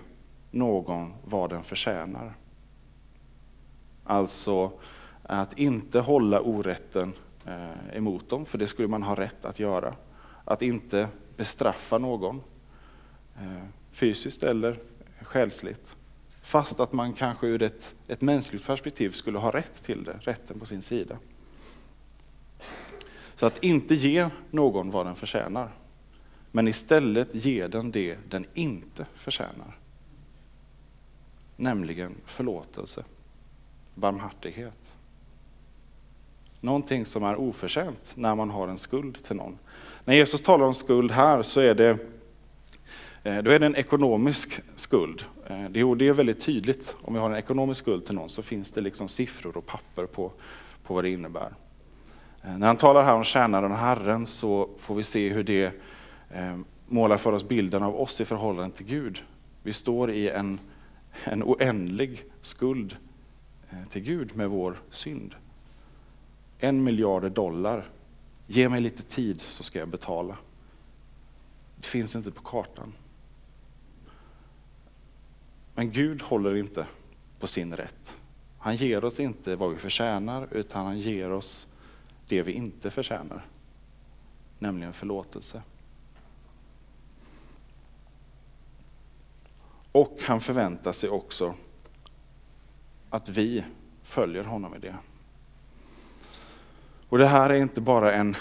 någon 0.54 1.12
vad 1.24 1.50
den 1.50 1.62
förtjänar. 1.62 2.34
Alltså 4.04 4.72
att 5.22 5.58
inte 5.58 6.00
hålla 6.00 6.40
orätten 6.40 7.12
eh, 7.46 7.96
emot 7.96 8.28
dem, 8.28 8.46
för 8.46 8.58
det 8.58 8.66
skulle 8.66 8.88
man 8.88 9.02
ha 9.02 9.14
rätt 9.14 9.44
att 9.44 9.58
göra. 9.58 9.94
Att 10.44 10.62
inte 10.62 11.08
bestraffa 11.36 11.98
någon, 11.98 12.42
eh, 13.36 13.64
fysiskt 13.92 14.42
eller 14.42 14.78
själsligt. 15.22 15.96
Fast 16.42 16.80
att 16.80 16.92
man 16.92 17.12
kanske 17.12 17.46
ur 17.46 17.62
ett, 17.62 17.94
ett 18.08 18.20
mänskligt 18.20 18.66
perspektiv 18.66 19.10
skulle 19.10 19.38
ha 19.38 19.50
rätt 19.50 19.82
till 19.82 20.04
det, 20.04 20.18
rätten 20.20 20.60
på 20.60 20.66
sin 20.66 20.82
sida. 20.82 21.18
Så 23.34 23.46
att 23.46 23.64
inte 23.64 23.94
ge 23.94 24.28
någon 24.50 24.90
vad 24.90 25.06
den 25.06 25.16
förtjänar, 25.16 25.70
men 26.52 26.68
istället 26.68 27.28
ge 27.44 27.66
den 27.66 27.90
det 27.90 28.18
den 28.28 28.46
inte 28.54 29.06
förtjänar 29.14 29.78
nämligen 31.56 32.14
förlåtelse, 32.26 33.04
barmhärtighet. 33.94 34.94
Någonting 36.60 37.06
som 37.06 37.24
är 37.24 37.36
oförtjänt 37.36 38.12
när 38.14 38.34
man 38.34 38.50
har 38.50 38.68
en 38.68 38.78
skuld 38.78 39.24
till 39.24 39.36
någon. 39.36 39.58
När 40.04 40.14
Jesus 40.14 40.42
talar 40.42 40.66
om 40.66 40.74
skuld 40.74 41.10
här 41.10 41.42
så 41.42 41.60
är 41.60 41.74
det, 41.74 41.98
eh, 43.22 43.38
då 43.38 43.50
är 43.50 43.58
det 43.58 43.66
en 43.66 43.76
ekonomisk 43.76 44.60
skuld. 44.74 45.24
Eh, 45.46 45.70
det 45.70 45.80
är 45.80 46.12
väldigt 46.12 46.40
tydligt, 46.40 46.96
om 47.00 47.14
vi 47.14 47.20
har 47.20 47.30
en 47.30 47.36
ekonomisk 47.36 47.80
skuld 47.80 48.06
till 48.06 48.14
någon 48.14 48.28
så 48.28 48.42
finns 48.42 48.72
det 48.72 48.80
liksom 48.80 49.08
siffror 49.08 49.56
och 49.56 49.66
papper 49.66 50.06
på, 50.06 50.32
på 50.82 50.94
vad 50.94 51.04
det 51.04 51.10
innebär. 51.10 51.54
Eh, 52.44 52.58
när 52.58 52.66
han 52.66 52.76
talar 52.76 53.02
här 53.02 53.14
om 53.14 53.24
tjänaren 53.24 53.72
och 53.72 53.78
Herren 53.78 54.26
så 54.26 54.68
får 54.78 54.94
vi 54.94 55.02
se 55.02 55.28
hur 55.28 55.42
det 55.44 55.72
målar 56.88 57.16
för 57.16 57.32
oss 57.32 57.48
bilden 57.48 57.82
av 57.82 58.00
oss 58.00 58.20
i 58.20 58.24
förhållande 58.24 58.76
till 58.76 58.86
Gud. 58.86 59.22
Vi 59.62 59.72
står 59.72 60.10
i 60.10 60.28
en 60.28 60.58
en 61.24 61.42
oändlig 61.42 62.24
skuld 62.40 62.96
eh, 63.70 63.88
till 63.88 64.02
Gud 64.02 64.36
med 64.36 64.50
vår 64.50 64.78
synd. 64.90 65.34
En 66.58 66.82
miljard 66.82 67.32
dollar. 67.32 67.88
Ge 68.46 68.68
mig 68.68 68.80
lite 68.80 69.02
tid 69.02 69.40
så 69.40 69.62
ska 69.62 69.78
jag 69.78 69.88
betala. 69.88 70.36
Det 71.76 71.86
finns 71.86 72.14
inte 72.14 72.30
på 72.30 72.42
kartan. 72.42 72.92
Men 75.74 75.90
Gud 75.90 76.22
håller 76.22 76.56
inte 76.56 76.86
på 77.40 77.46
sin 77.46 77.76
rätt. 77.76 78.16
Han 78.58 78.76
ger 78.76 79.04
oss 79.04 79.20
inte 79.20 79.56
vad 79.56 79.70
vi 79.70 79.76
förtjänar, 79.76 80.48
utan 80.50 80.86
han 80.86 80.98
ger 80.98 81.32
oss 81.32 81.68
det 82.28 82.42
vi 82.42 82.52
inte 82.52 82.90
förtjänar. 82.90 83.46
Nämligen 84.58 84.92
förlåtelse. 84.92 85.62
Och 89.94 90.18
han 90.22 90.40
förväntar 90.40 90.92
sig 90.92 91.10
också 91.10 91.54
att 93.10 93.28
vi 93.28 93.64
följer 94.02 94.44
honom 94.44 94.74
i 94.74 94.78
det. 94.78 94.94
Och 97.08 97.18
det 97.18 97.26
här 97.26 97.50
är 97.50 97.54
inte 97.54 97.80
bara 97.80 98.12
en, 98.12 98.36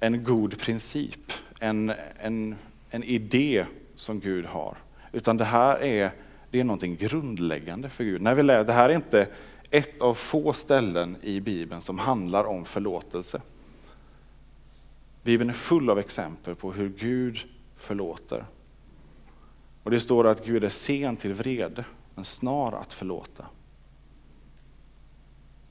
en 0.00 0.24
god 0.24 0.58
princip, 0.60 1.32
en, 1.60 1.92
en, 2.18 2.56
en 2.90 3.04
idé 3.04 3.66
som 3.94 4.20
Gud 4.20 4.44
har, 4.44 4.76
utan 5.12 5.36
det 5.36 5.44
här 5.44 5.82
är, 5.82 6.12
det 6.50 6.60
är 6.60 6.64
någonting 6.64 6.96
grundläggande 6.96 7.88
för 7.88 8.04
Gud. 8.04 8.22
När 8.22 8.34
vi 8.34 8.42
lär, 8.42 8.64
det 8.64 8.72
här 8.72 8.88
är 8.88 8.94
inte 8.94 9.28
ett 9.70 10.02
av 10.02 10.14
få 10.14 10.52
ställen 10.52 11.16
i 11.22 11.40
Bibeln 11.40 11.82
som 11.82 11.98
handlar 11.98 12.44
om 12.44 12.64
förlåtelse. 12.64 13.40
Bibeln 15.22 15.50
är 15.50 15.54
full 15.54 15.90
av 15.90 15.98
exempel 15.98 16.54
på 16.54 16.72
hur 16.72 16.88
Gud 16.88 17.38
förlåter. 17.76 18.44
Och 19.82 19.90
det 19.90 20.00
står 20.00 20.26
att 20.26 20.44
Gud 20.44 20.64
är 20.64 20.68
sen 20.68 21.16
till 21.16 21.32
vrede, 21.32 21.84
men 22.14 22.24
snar 22.24 22.72
att 22.72 22.92
förlåta. 22.92 23.46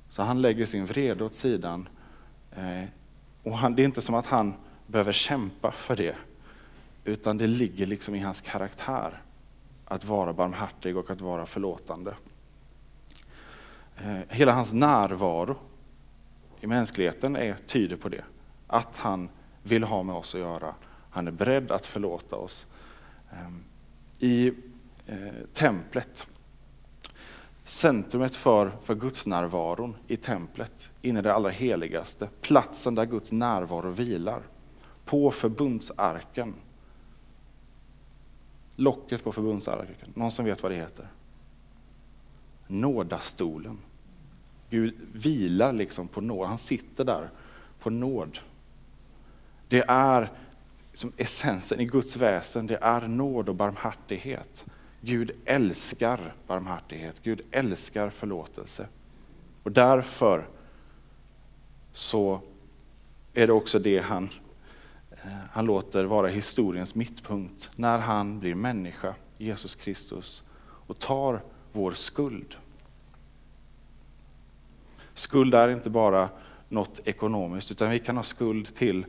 Så 0.09 0.21
han 0.21 0.41
lägger 0.41 0.65
sin 0.65 0.85
vrede 0.85 1.23
åt 1.23 1.33
sidan. 1.33 1.89
Eh, 2.51 2.83
och 3.43 3.57
han, 3.57 3.75
det 3.75 3.81
är 3.81 3.85
inte 3.85 4.01
som 4.01 4.15
att 4.15 4.25
han 4.25 4.53
behöver 4.87 5.11
kämpa 5.11 5.71
för 5.71 5.95
det, 5.95 6.15
utan 7.03 7.37
det 7.37 7.47
ligger 7.47 7.85
liksom 7.85 8.15
i 8.15 8.19
hans 8.19 8.41
karaktär 8.41 9.21
att 9.85 10.05
vara 10.05 10.33
barmhärtig 10.33 10.97
och 10.97 11.09
att 11.09 11.21
vara 11.21 11.45
förlåtande. 11.45 12.15
Eh, 13.97 14.19
hela 14.29 14.51
hans 14.53 14.73
närvaro 14.73 15.55
i 16.61 16.67
mänskligheten 16.67 17.35
är, 17.35 17.55
tyder 17.67 17.97
på 17.97 18.09
det. 18.09 18.23
Att 18.67 18.97
han 18.97 19.29
vill 19.63 19.83
ha 19.83 20.03
med 20.03 20.15
oss 20.15 20.35
att 20.35 20.41
göra. 20.41 20.75
Han 21.09 21.27
är 21.27 21.31
beredd 21.31 21.71
att 21.71 21.85
förlåta 21.85 22.35
oss. 22.35 22.65
Ehm, 23.31 23.63
i 24.23 24.53
eh, 25.07 25.17
templet. 25.53 26.27
Centrumet 27.63 28.35
för, 28.35 28.71
för 28.83 28.95
Guds 28.95 29.27
närvaron 29.27 29.95
i 30.07 30.17
templet, 30.17 30.91
inne 31.01 31.19
i 31.19 31.21
det 31.21 31.33
allra 31.33 31.49
heligaste. 31.49 32.29
Platsen 32.41 32.95
där 32.95 33.05
Guds 33.05 33.31
närvaro 33.31 33.89
vilar. 33.89 34.41
På 35.05 35.31
förbundsarken. 35.31 36.53
Locket 38.75 39.23
på 39.23 39.31
förbundsarken. 39.31 40.11
Någon 40.13 40.31
som 40.31 40.45
vet 40.45 40.63
vad 40.63 40.71
det 40.71 40.75
heter? 40.75 41.07
Nådastolen. 42.67 43.77
Gud 44.69 44.95
vilar 45.13 45.73
liksom 45.73 46.07
på 46.07 46.21
nåd. 46.21 46.47
Han 46.47 46.57
sitter 46.57 47.05
där 47.05 47.29
på 47.79 47.89
nåd. 47.89 48.39
Det 49.67 49.83
är 49.87 50.31
som 50.93 51.11
essensen 51.17 51.79
i 51.79 51.85
Guds 51.85 52.15
väsen, 52.15 52.67
det 52.67 52.77
är 52.81 53.01
nåd 53.01 53.49
och 53.49 53.55
barmhärtighet. 53.55 54.65
Gud 55.01 55.31
älskar 55.45 56.33
barmhärtighet, 56.47 57.21
Gud 57.23 57.41
älskar 57.51 58.09
förlåtelse. 58.09 58.87
Och 59.63 59.71
därför 59.71 60.47
så 61.93 62.41
är 63.33 63.47
det 63.47 63.53
också 63.53 63.79
det 63.79 63.99
han, 63.99 64.29
eh, 65.11 65.31
han 65.51 65.65
låter 65.65 66.03
vara 66.03 66.27
historiens 66.27 66.95
mittpunkt 66.95 67.69
när 67.75 67.99
han 67.99 68.39
blir 68.39 68.55
människa, 68.55 69.15
Jesus 69.37 69.75
Kristus, 69.75 70.43
och 70.59 70.99
tar 70.99 71.41
vår 71.71 71.91
skuld. 71.91 72.55
Skuld 75.13 75.53
är 75.53 75.69
inte 75.69 75.89
bara 75.89 76.29
något 76.69 76.99
ekonomiskt, 77.05 77.71
utan 77.71 77.89
vi 77.89 77.99
kan 77.99 78.17
ha 78.17 78.23
skuld 78.23 78.75
till, 78.75 79.05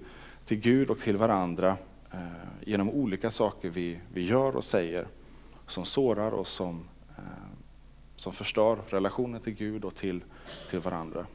till 0.47 0.61
Gud 0.61 0.91
och 0.91 0.99
till 0.99 1.17
varandra 1.17 1.77
eh, 2.13 2.19
genom 2.67 2.91
olika 2.91 3.31
saker 3.31 3.71
vi, 3.71 4.01
vi 4.13 4.27
gör 4.27 4.57
och 4.57 4.65
säger 4.65 5.07
som 5.67 5.85
sårar 5.85 6.33
och 6.33 6.47
som, 6.47 6.89
eh, 7.19 7.25
som 8.17 8.33
förstör 8.33 8.79
relationen 8.89 9.41
till 9.41 9.55
Gud 9.55 9.85
och 9.85 9.95
till, 9.95 10.25
till 10.71 10.81
varandra. 10.81 11.27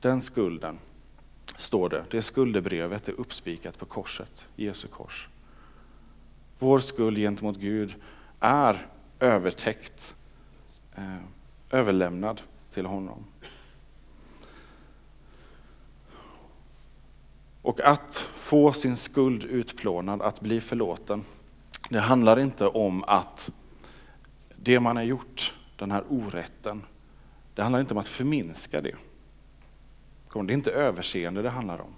Den 0.00 0.22
skulden, 0.22 0.78
står 1.56 1.88
det, 1.88 2.04
det 2.10 2.22
skuldebrevet 2.22 3.08
är 3.08 3.20
uppspikat 3.20 3.78
på 3.78 3.86
korset, 3.86 4.48
Jesu 4.56 4.88
kors. 4.88 5.28
Vår 6.58 6.80
skuld 6.80 7.16
gentemot 7.16 7.56
Gud 7.56 7.94
är 8.40 8.86
övertäckt, 9.20 10.16
eh, 10.94 11.22
överlämnad 11.70 12.40
till 12.70 12.86
honom. 12.86 13.24
Och 17.62 17.80
att 17.80 18.16
få 18.34 18.72
sin 18.72 18.96
skuld 18.96 19.44
utplånad, 19.44 20.22
att 20.22 20.40
bli 20.40 20.60
förlåten, 20.60 21.24
det 21.90 22.00
handlar 22.00 22.38
inte 22.38 22.66
om 22.66 23.04
att 23.04 23.50
det 24.56 24.80
man 24.80 24.96
har 24.96 25.02
gjort, 25.02 25.54
den 25.76 25.90
här 25.90 26.04
orätten, 26.08 26.82
det 27.54 27.62
handlar 27.62 27.80
inte 27.80 27.94
om 27.94 27.98
att 27.98 28.08
förminska 28.08 28.80
det. 28.80 28.94
Det 30.32 30.38
är 30.38 30.50
inte 30.50 30.70
överseende 30.70 31.42
det 31.42 31.50
handlar 31.50 31.80
om. 31.80 31.94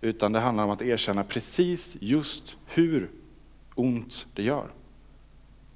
Utan 0.00 0.32
det 0.32 0.40
handlar 0.40 0.64
om 0.64 0.70
att 0.70 0.82
erkänna 0.82 1.24
precis 1.24 1.96
just 2.00 2.56
hur 2.66 3.10
ont 3.74 4.26
det 4.34 4.42
gör. 4.42 4.68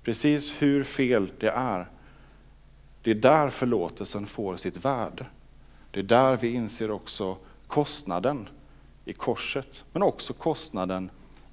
Precis 0.03 0.55
hur 0.59 0.85
fel 0.85 1.33
det 1.39 1.51
är. 1.51 1.91
Det 3.03 3.11
är 3.11 3.15
där 3.15 3.49
förlåtelsen 3.49 4.27
får 4.27 4.57
sitt 4.57 4.85
värde. 4.85 5.27
Det 5.91 6.01
är 6.01 6.05
där 6.05 6.37
vi 6.37 6.49
inser 6.49 6.91
också 6.91 7.37
kostnaden 7.71 8.49
i 9.05 9.13
korset, 9.13 9.85
men 9.93 10.03
också 10.03 10.33
kostnaden 10.33 11.11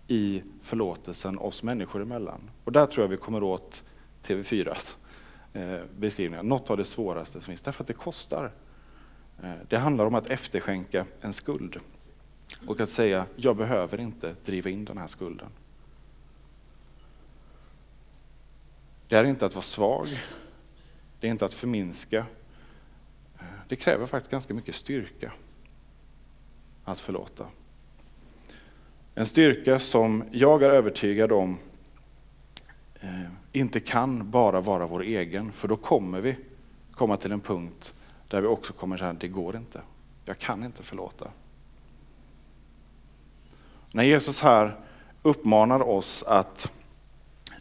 i 0.07 0.43
förlåtelsen 0.61 1.37
oss 1.37 1.63
människor 1.63 2.01
emellan. 2.01 2.41
Och 2.63 2.71
där 2.71 2.85
tror 2.85 3.03
jag 3.03 3.09
vi 3.09 3.17
kommer 3.17 3.43
åt 3.43 3.83
TV4s 4.23 4.97
eh, 5.53 5.79
beskrivningar. 5.97 6.43
Något 6.43 6.69
av 6.69 6.77
det 6.77 6.85
svåraste 6.85 7.31
som 7.31 7.41
finns, 7.41 7.61
därför 7.61 7.83
att 7.83 7.87
det 7.87 7.93
kostar. 7.93 8.51
Eh, 9.43 9.53
det 9.69 9.77
handlar 9.77 10.05
om 10.05 10.15
att 10.15 10.29
efterskänka 10.29 11.05
en 11.21 11.33
skuld 11.33 11.79
och 12.67 12.79
att 12.79 12.89
säga, 12.89 13.25
jag 13.35 13.57
behöver 13.57 13.99
inte 13.99 14.35
driva 14.45 14.69
in 14.69 14.85
den 14.85 14.97
här 14.97 15.07
skulden. 15.07 15.49
Det 19.07 19.15
är 19.15 19.23
inte 19.23 19.45
att 19.45 19.55
vara 19.55 19.63
svag, 19.63 20.07
det 21.19 21.27
är 21.27 21.31
inte 21.31 21.45
att 21.45 21.53
förminska. 21.53 22.25
Eh, 23.39 23.45
det 23.67 23.75
kräver 23.75 24.05
faktiskt 24.05 24.31
ganska 24.31 24.53
mycket 24.53 24.75
styrka 24.75 25.31
att 26.87 26.99
förlåta. 26.99 27.45
En 29.15 29.25
styrka 29.25 29.79
som 29.79 30.23
jag 30.31 30.63
är 30.63 30.69
övertygad 30.69 31.31
om 31.31 31.57
eh, 32.99 33.31
inte 33.51 33.79
kan 33.79 34.31
bara 34.31 34.61
vara 34.61 34.87
vår 34.87 35.03
egen, 35.03 35.51
för 35.51 35.67
då 35.67 35.75
kommer 35.75 36.21
vi 36.21 36.35
komma 36.91 37.17
till 37.17 37.31
en 37.31 37.39
punkt 37.39 37.93
där 38.27 38.41
vi 38.41 38.47
också 38.47 38.73
kommer 38.73 38.97
säga, 38.97 39.13
det 39.13 39.27
går 39.27 39.55
inte. 39.55 39.81
Jag 40.25 40.39
kan 40.39 40.63
inte 40.63 40.83
förlåta. 40.83 41.27
När 43.93 44.03
Jesus 44.03 44.41
här 44.41 44.75
uppmanar 45.21 45.79
oss 45.79 46.23
att, 46.23 46.71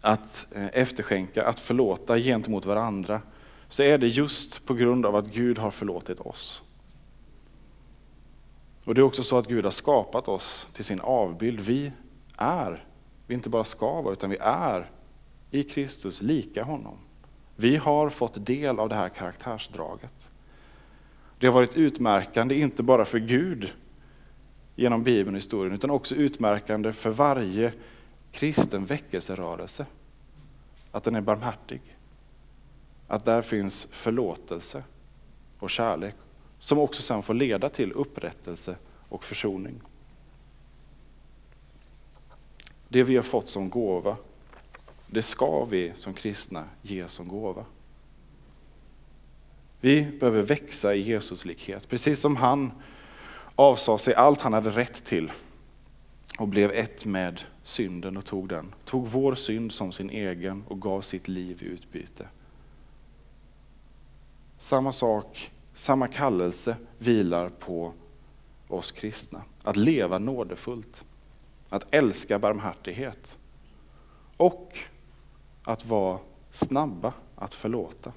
att 0.01 0.47
eh, 0.55 0.67
efterskänka, 0.73 1.45
att 1.47 1.61
förlåta 1.61 2.19
gentemot 2.19 2.65
varandra, 2.65 3.21
så 3.69 3.83
är 3.83 3.99
det 3.99 4.09
just 4.09 4.67
på 4.67 4.75
grund 4.75 5.07
av 5.07 5.17
att 5.17 5.27
Gud 5.27 5.59
har 5.59 5.71
förlåtit 5.71 6.21
oss. 6.21 6.63
Och 8.87 8.95
det 8.95 9.01
är 9.01 9.03
också 9.03 9.23
så 9.23 9.39
att 9.39 9.49
Gud 9.49 9.65
har 9.65 9.71
skapat 9.71 10.29
oss 10.29 10.69
till 10.73 10.85
sin 10.85 11.01
avbild. 11.01 11.61
Vi 11.61 11.93
är, 12.37 12.85
vi 13.27 13.35
inte 13.35 13.49
bara 13.49 13.65
ska 13.65 14.01
vara, 14.01 14.13
utan 14.13 14.31
vi 14.31 14.37
är 14.41 14.91
i 15.51 15.63
Kristus 15.63 16.23
lika 16.23 16.63
honom. 16.63 16.99
Vi 17.57 17.77
har 17.77 18.11
fått 18.11 18.47
del 18.47 18.79
av 18.79 18.89
det 18.89 18.95
här 18.95 19.09
karaktärsdraget. 19.09 20.31
Det 21.39 21.47
har 21.47 21.55
varit 21.55 21.77
utmärkande, 21.77 22.55
inte 22.55 22.83
bara 22.83 23.05
för 23.05 23.19
Gud 23.19 23.73
genom 24.75 25.03
Bibeln 25.03 25.35
och 25.35 25.39
historien, 25.39 25.75
utan 25.75 25.91
också 25.91 26.15
utmärkande 26.15 26.93
för 26.93 27.11
varje 27.11 27.73
kristen 28.33 28.85
väckelserörelse. 28.85 29.87
Att 30.91 31.05
den 31.05 31.15
är 31.15 31.21
barmhärtig. 31.21 31.81
Att 33.09 33.25
där 33.25 33.43
finns 33.43 33.89
förlåtelse 33.91 34.83
och 35.59 35.71
kärlek 35.71 36.15
som 36.59 36.79
också 36.79 37.03
sen 37.03 37.23
får 37.23 37.35
leda 37.35 37.69
till 37.69 37.93
upprättelse 37.93 38.77
och 39.09 39.25
försoning. 39.25 39.81
Det 42.89 43.03
vi 43.03 43.17
har 43.17 43.23
fått 43.23 43.49
som 43.49 43.71
gåva, 43.71 44.17
det 45.07 45.23
ska 45.23 45.65
vi 45.65 45.93
som 45.95 46.15
kristna 46.15 46.65
ge 46.83 47.09
som 47.09 47.29
gåva. 47.29 47.65
Vi 49.81 50.05
behöver 50.05 50.43
växa 50.43 50.95
i 50.95 51.01
Jesuslikhet, 51.01 51.89
precis 51.89 52.21
som 52.21 52.37
han 52.37 52.73
avsade 53.57 53.99
sig 53.99 54.15
allt 54.15 54.41
han 54.41 54.53
hade 54.53 54.71
rätt 54.71 55.05
till 55.05 55.33
och 56.39 56.49
blev 56.49 56.71
ett 56.71 57.05
med 57.05 57.41
synden 57.63 58.17
och 58.17 58.25
tog 58.25 58.49
den. 58.49 58.75
Tog 58.85 59.07
vår 59.07 59.35
synd 59.35 59.73
som 59.73 59.93
sin 59.93 60.11
egen 60.11 60.65
och 60.69 60.83
gav 60.83 61.01
sitt 61.01 61.29
liv 61.29 61.63
i 61.63 61.67
utbyte. 61.67 62.29
Samma 64.59 64.93
sak 64.93 65.51
samma 65.75 66.09
kallelse 66.09 66.77
vilar 66.99 67.49
på 67.49 67.93
oss 68.69 68.93
kristna. 68.93 69.43
Att 69.63 69.77
leva 69.77 70.19
nådefullt, 70.19 71.05
att 71.69 71.95
älska 71.95 72.39
barmhärtighet 72.39 73.39
och 74.37 74.79
att 75.65 75.87
vara 75.87 76.19
snabba 76.51 77.13
att 77.37 77.55
förlåta. 77.55 78.13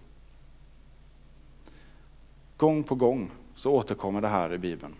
Gång 2.58 2.84
på 2.84 2.96
gång 2.96 3.32
så 3.56 3.72
återkommer 3.72 4.22
det 4.22 4.28
här 4.28 4.54
i 4.54 4.58
Bibeln. 4.58 4.96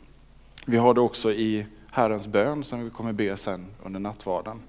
Vi 0.66 0.78
har 0.78 0.94
det 0.94 1.02
också 1.02 1.32
i 1.32 1.66
Herrens 1.92 2.28
bön 2.28 2.64
som 2.64 2.84
vi 2.84 2.90
kommer 2.90 3.14
be 3.14 3.38
sen 3.38 3.66
under 3.84 4.00
nattvarden. 4.00 4.62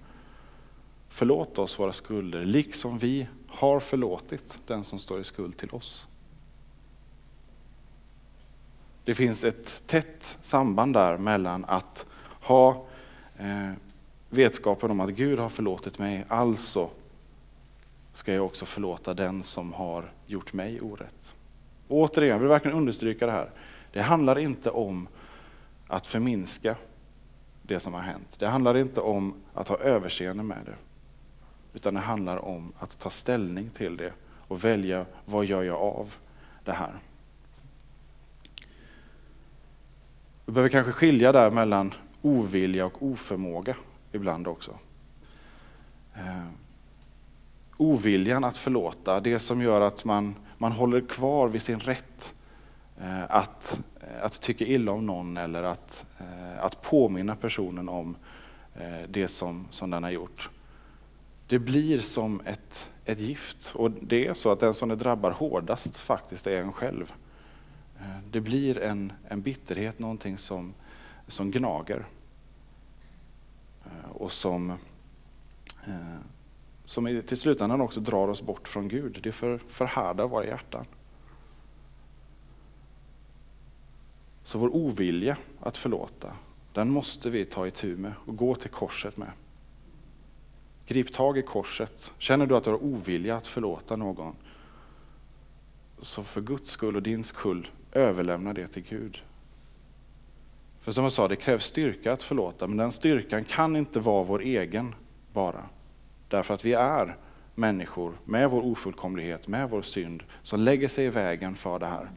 Förlåt 1.09 1.59
oss 1.59 1.79
våra 1.79 1.93
skulder, 1.93 2.45
liksom 2.45 2.99
vi 2.99 3.27
har 3.49 3.81
förlåtit 3.81 4.59
den 4.67 4.85
som 4.85 4.99
står 4.99 5.21
i 5.21 5.25
skuld 5.25 5.57
till 5.57 5.71
oss. 5.71 6.07
Det 9.11 9.15
finns 9.15 9.45
ett 9.45 9.83
tätt 9.87 10.39
samband 10.41 10.95
där 10.95 11.19
mellan 11.19 11.65
att 11.65 12.07
ha 12.41 12.87
eh, 13.39 13.71
vetskapen 14.29 14.91
om 14.91 15.01
att 15.01 15.11
Gud 15.11 15.39
har 15.39 15.49
förlåtit 15.49 15.99
mig, 15.99 16.25
alltså 16.29 16.91
ska 18.13 18.35
jag 18.35 18.45
också 18.45 18.67
förlåta 18.67 19.15
den 19.15 19.43
som 19.43 19.73
har 19.73 20.13
gjort 20.27 20.53
mig 20.53 20.81
orätt. 20.81 21.35
Och 21.89 21.97
återigen, 21.97 22.33
jag 22.33 22.39
vill 22.39 22.49
verkligen 22.49 22.77
understryka 22.77 23.27
det 23.27 23.33
här. 23.33 23.51
Det 23.93 24.03
handlar 24.03 24.39
inte 24.39 24.71
om 24.71 25.09
att 25.87 26.07
förminska 26.07 26.77
det 27.63 27.81
som 27.81 27.95
har 27.95 28.03
hänt. 28.03 28.37
Det 28.39 28.47
handlar 28.47 28.77
inte 28.77 29.01
om 29.01 29.35
att 29.55 29.69
ha 29.69 29.77
överseende 29.77 30.43
med 30.43 30.63
det. 30.67 30.77
Utan 31.75 31.95
det 31.95 32.01
handlar 32.01 32.45
om 32.45 32.73
att 32.79 32.99
ta 32.99 33.11
ställning 33.11 33.71
till 33.71 33.97
det 33.97 34.13
och 34.49 34.65
välja 34.65 35.07
vad 35.25 35.45
gör 35.45 35.63
jag 35.63 35.79
av 35.79 36.15
det 36.65 36.73
här. 36.73 37.01
Vi 40.51 40.55
behöver 40.55 40.69
kanske 40.69 40.93
skilja 40.93 41.33
där 41.33 41.51
mellan 41.51 41.95
ovilja 42.23 42.87
och 42.87 43.03
oförmåga 43.03 43.77
ibland 44.13 44.49
också. 44.49 44.79
Eh, 46.15 46.47
oviljan 47.77 48.45
att 48.45 48.57
förlåta, 48.57 49.21
det 49.21 49.39
som 49.39 49.63
gör 49.63 49.81
att 49.81 50.05
man, 50.05 50.35
man 50.59 50.73
håller 50.73 51.01
kvar 51.01 51.49
vid 51.49 51.63
sin 51.63 51.81
rätt 51.81 52.35
eh, 53.01 53.23
att, 53.29 53.81
eh, 54.01 54.25
att 54.25 54.41
tycka 54.41 54.65
illa 54.65 54.93
om 54.93 55.07
någon 55.07 55.37
eller 55.37 55.63
att, 55.63 56.07
eh, 56.19 56.65
att 56.65 56.83
påminna 56.83 57.37
personen 57.37 57.89
om 57.89 58.17
eh, 58.75 59.09
det 59.09 59.29
som, 59.29 59.67
som 59.71 59.91
den 59.91 60.03
har 60.03 60.11
gjort. 60.11 60.51
Det 61.47 61.59
blir 61.59 61.99
som 61.99 62.41
ett, 62.45 62.91
ett 63.05 63.19
gift 63.19 63.73
och 63.75 63.91
det 63.91 64.27
är 64.27 64.35
så 64.35 64.53
att 64.53 64.61
den 64.61 64.75
som 64.75 64.89
det 64.89 64.97
drabbar 64.97 65.31
hårdast 65.31 65.99
faktiskt 65.99 66.47
är 66.47 66.61
en 66.61 66.73
själv. 66.73 67.13
Eh, 68.01 68.19
det 68.31 68.41
blir 68.41 68.79
en, 68.79 69.13
en 69.29 69.43
bitterhet, 69.43 69.99
någonting 69.99 70.39
som, 70.39 70.75
som 71.29 71.51
gnager. 71.51 72.07
Eh, 73.85 74.11
och 74.11 74.33
som, 74.33 74.71
eh, 75.87 76.19
som 76.85 77.23
till 77.27 77.37
slutändan 77.37 77.81
också 77.81 78.01
drar 78.01 78.29
oss 78.29 78.43
bort 78.43 78.69
från 78.69 78.89
Gud. 78.89 79.21
Det 79.23 79.33
för, 79.33 79.59
förhärdar 79.59 80.29
våra 80.29 80.47
hjärtan. 80.47 80.85
Så 84.45 84.59
vår 84.59 84.77
ovilja 84.77 85.37
att 85.61 85.77
förlåta, 85.77 86.37
den 86.73 86.91
måste 86.91 87.31
vi 87.31 87.45
ta 87.45 87.67
itu 87.67 87.97
med 87.97 88.13
och 88.27 88.37
gå 88.37 88.55
till 88.55 88.71
korset 88.71 89.17
med. 89.17 89.31
Grip 90.87 91.13
tag 91.13 91.39
i 91.39 91.43
korset. 91.43 92.13
Känner 92.19 92.47
du 92.47 92.57
att 92.57 92.65
du 92.65 92.71
har 92.71 92.85
ovilja 92.85 93.37
att 93.37 93.47
förlåta 93.47 93.97
någon, 93.97 94.35
så 96.03 96.23
för 96.23 96.41
Guds 96.41 96.71
skull 96.71 96.97
och 96.97 97.03
din 97.03 97.25
skull, 97.25 97.69
överlämna 97.93 98.53
det 98.53 98.67
till 98.67 98.83
Gud. 98.83 99.23
För 100.81 100.93
som 100.93 101.05
jag 101.05 101.13
sa, 101.13 101.29
det 101.29 101.37
krävs 101.37 101.65
styrka 101.65 102.13
att 102.13 102.23
förlåta, 102.23 102.67
men 102.67 102.77
den 102.77 102.93
styrkan 102.93 103.45
kan 103.45 103.77
inte 103.77 104.01
vara 104.01 104.25
vår 104.25 104.41
egen 104.41 104.95
bara. 105.33 105.65
Därför 106.29 106.55
att 106.55 106.65
vi 106.65 106.73
är 106.73 107.17
människor 107.55 108.13
med 108.25 108.51
vår 108.51 108.63
ofullkomlighet, 108.63 109.49
med 109.49 109.71
vår 109.71 109.83
synd, 109.83 110.23
som 110.43 110.61
lägger 110.61 110.89
sig 110.89 111.05
i 111.05 111.11
vägen 111.11 111.55
för 111.55 111.79
det 111.79 111.87
här. 111.87 112.11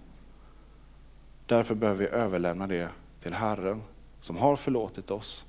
Därför 1.45 1.75
behöver 1.75 1.99
vi 1.99 2.11
överlämna 2.11 2.67
det 2.67 2.89
till 3.19 3.33
Herren, 3.33 3.81
som 4.19 4.37
har 4.37 4.55
förlåtit 4.55 5.11
oss, 5.11 5.45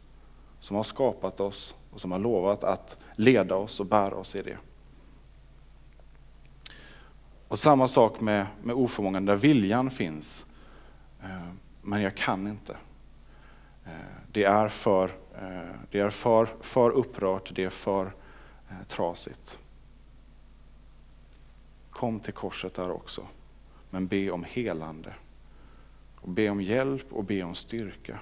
som 0.61 0.77
har 0.77 0.83
skapat 0.83 1.41
oss 1.41 1.75
och 1.91 2.01
som 2.01 2.13
har 2.13 2.19
lovat 2.19 2.65
att 2.65 2.99
leda 3.17 3.57
oss 3.57 3.81
och 3.81 3.87
bära 3.87 4.15
oss 4.15 4.37
i 4.37 4.43
det. 4.43 4.59
Och 7.49 7.59
samma 7.59 7.89
sak 7.89 8.21
med, 8.21 8.47
med 8.63 8.77
oförmågan, 8.77 9.25
där 9.25 9.37
viljan 9.37 9.91
finns, 9.91 10.47
eh, 11.23 11.49
men 11.83 12.03
jag 12.03 12.17
kan 12.17 12.47
inte. 12.47 12.77
Eh, 13.85 13.93
det 14.33 14.45
är 14.45 14.69
för, 14.69 15.05
eh, 15.35 15.75
det 15.91 16.01
är 16.01 16.11
för, 16.11 16.49
för 16.61 16.91
upprört, 16.91 17.53
det 17.55 17.65
är 17.65 17.71
för 17.71 18.13
eh, 18.71 18.87
trasigt. 18.87 19.59
Kom 21.91 22.21
till 22.21 22.33
korset 22.33 22.75
där 22.75 22.91
också, 22.91 23.27
men 23.91 24.07
be 24.07 24.31
om 24.31 24.45
helande. 24.45 25.15
Och 26.17 26.29
be 26.29 26.51
om 26.51 26.61
hjälp 26.61 27.13
och 27.13 27.25
be 27.25 27.43
om 27.43 27.55
styrka. 27.55 28.19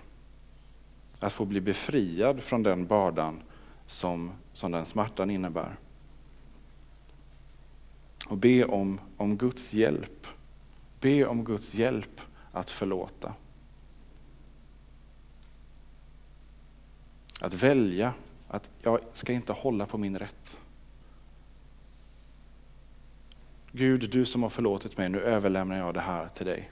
Att 1.20 1.32
få 1.32 1.44
bli 1.44 1.60
befriad 1.60 2.42
från 2.42 2.62
den 2.62 2.86
bördan 2.86 3.42
som, 3.86 4.32
som 4.52 4.72
den 4.72 4.86
smärtan 4.86 5.30
innebär. 5.30 5.76
Och 8.26 8.36
be 8.36 8.64
om, 8.64 9.00
om 9.16 9.36
Guds 9.36 9.74
hjälp. 9.74 10.26
Be 11.00 11.26
om 11.26 11.44
Guds 11.44 11.74
hjälp 11.74 12.20
att 12.52 12.70
förlåta. 12.70 13.34
Att 17.40 17.54
välja 17.54 18.14
att 18.48 18.70
jag 18.82 19.00
ska 19.12 19.32
inte 19.32 19.52
hålla 19.52 19.86
på 19.86 19.98
min 19.98 20.18
rätt. 20.18 20.60
Gud, 23.72 24.10
du 24.10 24.24
som 24.24 24.42
har 24.42 24.50
förlåtit 24.50 24.96
mig, 24.96 25.08
nu 25.08 25.20
överlämnar 25.20 25.78
jag 25.78 25.94
det 25.94 26.00
här 26.00 26.28
till 26.28 26.46
dig. 26.46 26.70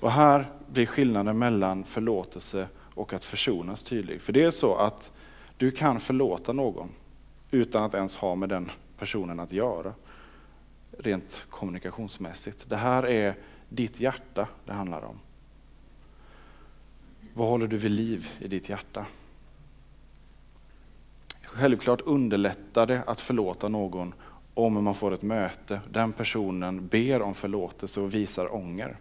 Och 0.00 0.10
här 0.10 0.50
blir 0.72 0.86
skillnaden 0.86 1.38
mellan 1.38 1.84
förlåtelse 1.84 2.68
och 2.76 3.12
att 3.12 3.24
försonas 3.24 3.82
tydlig. 3.82 4.22
För 4.22 4.32
det 4.32 4.42
är 4.42 4.50
så 4.50 4.76
att 4.76 5.12
du 5.56 5.70
kan 5.70 6.00
förlåta 6.00 6.52
någon 6.52 6.90
utan 7.54 7.84
att 7.84 7.94
ens 7.94 8.16
ha 8.16 8.34
med 8.34 8.48
den 8.48 8.70
personen 8.98 9.40
att 9.40 9.52
göra. 9.52 9.92
Rent 10.98 11.46
kommunikationsmässigt. 11.50 12.68
Det 12.68 12.76
här 12.76 13.06
är 13.06 13.34
ditt 13.68 14.00
hjärta 14.00 14.48
det 14.64 14.72
handlar 14.72 15.04
om. 15.04 15.18
Vad 17.34 17.48
håller 17.48 17.66
du 17.66 17.76
vid 17.76 17.90
liv 17.90 18.30
i 18.38 18.48
ditt 18.48 18.68
hjärta? 18.68 19.06
Självklart 21.42 22.00
underlättar 22.00 22.86
det 22.86 23.02
att 23.06 23.20
förlåta 23.20 23.68
någon 23.68 24.14
om 24.54 24.84
man 24.84 24.94
får 24.94 25.14
ett 25.14 25.22
möte. 25.22 25.80
Den 25.90 26.12
personen 26.12 26.86
ber 26.86 27.22
om 27.22 27.34
förlåtelse 27.34 28.00
och 28.00 28.14
visar 28.14 28.54
ånger. 28.54 28.96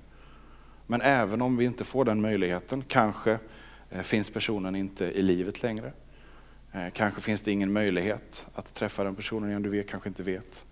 Men 0.88 1.02
även 1.02 1.42
om 1.42 1.58
vi 1.58 1.66
inte 1.66 1.84
får 1.84 2.06
den 2.06 2.22
möjligheten, 2.22 2.84
kanske 2.88 3.40
eh, 3.90 4.02
finns 4.02 4.30
personen 4.30 4.76
inte 4.76 5.06
i 5.06 5.22
livet 5.22 5.64
längre. 5.64 5.92
Eh, 6.74 6.90
kanske 6.94 7.22
finns 7.22 7.42
det 7.42 7.52
ingen 7.52 7.74
möjlighet 7.74 8.48
att 8.54 8.74
träffa 8.74 9.04
den 9.04 9.16
personen 9.16 9.50
igen, 9.50 9.62
du 9.62 9.70
vet, 9.70 9.90
kanske 9.90 10.10
inte 10.10 10.24
vet. 10.24 10.66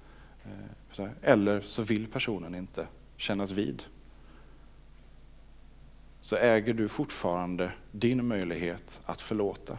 Eh, 0.97 1.07
eller 1.21 1.61
så 1.61 1.81
vill 1.81 2.07
personen 2.07 2.55
inte 2.55 2.87
kännas 3.17 3.51
vid. 3.51 3.83
Så 6.21 6.35
äger 6.35 6.73
du 6.73 6.89
fortfarande 6.89 7.71
din 7.91 8.27
möjlighet 8.27 8.99
att 9.05 9.21
förlåta. 9.21 9.77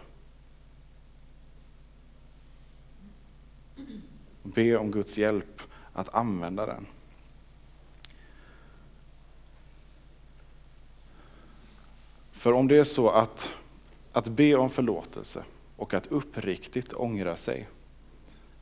Be 4.42 4.76
om 4.76 4.90
Guds 4.90 5.18
hjälp 5.18 5.62
att 5.92 6.14
använda 6.14 6.66
den. 6.66 6.86
För 12.32 12.52
om 12.52 12.68
det 12.68 12.76
är 12.76 12.84
så 12.84 13.10
att, 13.10 13.54
att 14.12 14.28
be 14.28 14.54
om 14.54 14.70
förlåtelse 14.70 15.44
och 15.82 15.94
att 15.94 16.06
uppriktigt 16.06 16.92
ångra 16.92 17.36
sig 17.36 17.68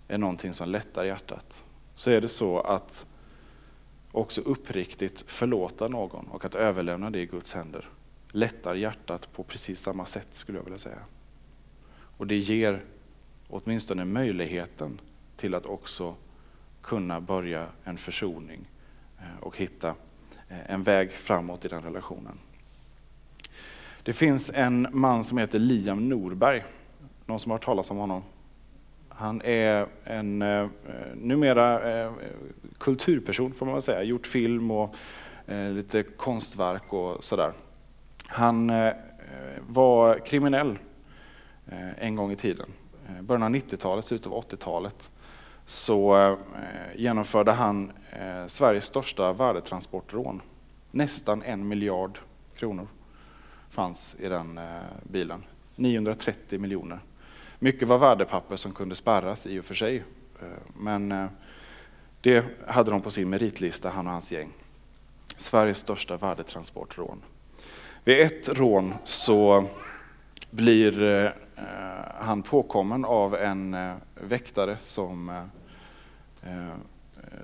är 0.08 0.18
någonting 0.18 0.54
som 0.54 0.68
lättar 0.68 1.04
hjärtat, 1.04 1.64
så 1.94 2.10
är 2.10 2.20
det 2.20 2.28
så 2.28 2.60
att 2.60 3.06
också 4.12 4.40
uppriktigt 4.40 5.24
förlåta 5.26 5.86
någon 5.88 6.26
och 6.26 6.44
att 6.44 6.54
överlämna 6.54 7.10
det 7.10 7.18
i 7.18 7.26
Guds 7.26 7.52
händer 7.52 7.88
lättar 8.30 8.74
hjärtat 8.74 9.32
på 9.32 9.42
precis 9.42 9.80
samma 9.80 10.06
sätt 10.06 10.26
skulle 10.30 10.58
jag 10.58 10.64
vilja 10.64 10.78
säga. 10.78 10.98
Och 12.16 12.26
det 12.26 12.36
ger 12.36 12.84
åtminstone 13.48 14.04
möjligheten 14.04 15.00
till 15.36 15.54
att 15.54 15.66
också 15.66 16.14
kunna 16.82 17.20
börja 17.20 17.66
en 17.84 17.98
försoning 17.98 18.70
eh, 19.18 19.40
och 19.40 19.56
hitta 19.56 19.88
eh, 20.48 20.70
en 20.70 20.82
väg 20.82 21.12
framåt 21.12 21.64
i 21.64 21.68
den 21.68 21.82
relationen. 21.82 22.38
Det 24.02 24.12
finns 24.12 24.50
en 24.54 24.88
man 24.92 25.24
som 25.24 25.38
heter 25.38 25.58
Liam 25.58 26.08
Norberg. 26.08 26.64
Någon 27.30 27.40
som 27.40 27.50
har 27.50 27.58
hört 27.58 27.64
talas 27.64 27.90
om 27.90 27.96
honom? 27.96 28.22
Han 29.08 29.42
är 29.42 29.86
en 30.04 30.42
eh, 30.42 30.68
numera 31.14 31.92
eh, 32.00 32.12
kulturperson 32.78 33.52
får 33.52 33.66
man 33.66 33.72
väl 33.74 33.82
säga, 33.82 34.02
gjort 34.02 34.26
film 34.26 34.70
och 34.70 34.94
eh, 35.46 35.70
lite 35.70 36.02
konstverk 36.02 36.92
och 36.92 37.24
sådär. 37.24 37.52
Han 38.26 38.70
eh, 38.70 38.92
var 39.68 40.18
kriminell 40.18 40.78
eh, 41.66 42.04
en 42.04 42.16
gång 42.16 42.32
i 42.32 42.36
tiden. 42.36 42.70
Eh, 43.08 43.22
början 43.22 43.42
av 43.42 43.50
90-talet, 43.50 44.04
slutet 44.04 44.26
av 44.26 44.44
80-talet 44.44 45.10
så 45.66 46.16
eh, 46.16 46.36
genomförde 46.96 47.52
han 47.52 47.92
Sveriges 48.46 48.84
största 48.84 49.32
värdetransportrån. 49.32 50.42
Nästan 50.90 51.42
en 51.42 51.68
miljard 51.68 52.18
kronor 52.56 52.88
fanns 53.68 54.16
i 54.18 54.28
den 54.28 54.60
bilen. 55.02 55.44
930 55.76 56.58
miljoner. 56.58 57.00
Mycket 57.62 57.88
var 57.88 57.98
värdepapper 57.98 58.56
som 58.56 58.72
kunde 58.72 58.94
spärras 58.94 59.46
i 59.46 59.60
och 59.60 59.64
för 59.64 59.74
sig. 59.74 59.96
Eh, 60.42 60.48
men 60.78 61.12
eh, 61.12 61.26
det 62.20 62.44
hade 62.66 62.90
de 62.90 63.00
på 63.00 63.10
sin 63.10 63.30
meritlista, 63.30 63.90
han 63.90 64.06
och 64.06 64.12
hans 64.12 64.32
gäng. 64.32 64.52
Sveriges 65.36 65.78
största 65.78 66.16
värdetransportrån. 66.16 67.22
Vid 68.04 68.20
ett 68.20 68.48
rån 68.48 68.94
så 69.04 69.64
blir 70.50 71.02
eh, 71.02 71.30
han 72.20 72.42
påkommen 72.42 73.04
av 73.04 73.34
en 73.34 73.76
väktare 74.14 74.76
som, 74.78 75.48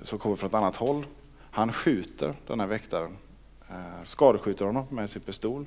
som 0.03 0.19
kommer 0.19 0.35
från 0.35 0.47
ett 0.47 0.53
annat 0.53 0.75
håll. 0.75 1.05
Han 1.51 1.73
skjuter 1.73 2.33
den 2.47 2.59
här 2.59 2.67
väktaren, 2.67 3.17
skadeskjuter 4.03 4.65
honom 4.65 4.85
med 4.89 5.09
sin 5.09 5.21
pistol. 5.21 5.65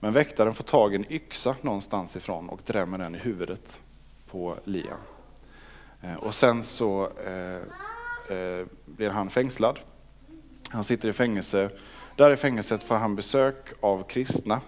Men 0.00 0.12
väktaren 0.12 0.54
får 0.54 0.64
tag 0.64 0.92
i 0.92 0.96
en 0.96 1.12
yxa 1.12 1.56
någonstans 1.62 2.16
ifrån 2.16 2.48
och 2.48 2.60
drämmer 2.66 2.98
den 2.98 3.14
i 3.14 3.18
huvudet 3.18 3.80
på 4.30 4.56
Liam. 4.64 4.98
Eh, 6.00 6.14
och 6.14 6.34
sen 6.34 6.62
så 6.62 7.10
eh, 7.26 8.36
eh, 8.36 8.66
blir 8.86 9.10
han 9.10 9.30
fängslad. 9.30 9.78
Han 10.70 10.84
sitter 10.84 11.08
i 11.08 11.12
fängelse 11.12 11.70
där 12.16 12.30
i 12.30 12.36
fängelset 12.36 12.84
får 12.84 12.94
han 12.94 13.16
besök 13.16 13.72
av 13.80 14.02
kristna 14.02 14.60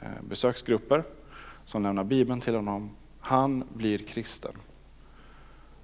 eh, 0.00 0.22
besöksgrupper 0.28 1.04
som 1.64 1.82
lämnar 1.82 2.04
Bibeln 2.04 2.40
till 2.40 2.54
honom. 2.54 2.90
Han 3.20 3.64
blir 3.74 3.98
kristen. 3.98 4.52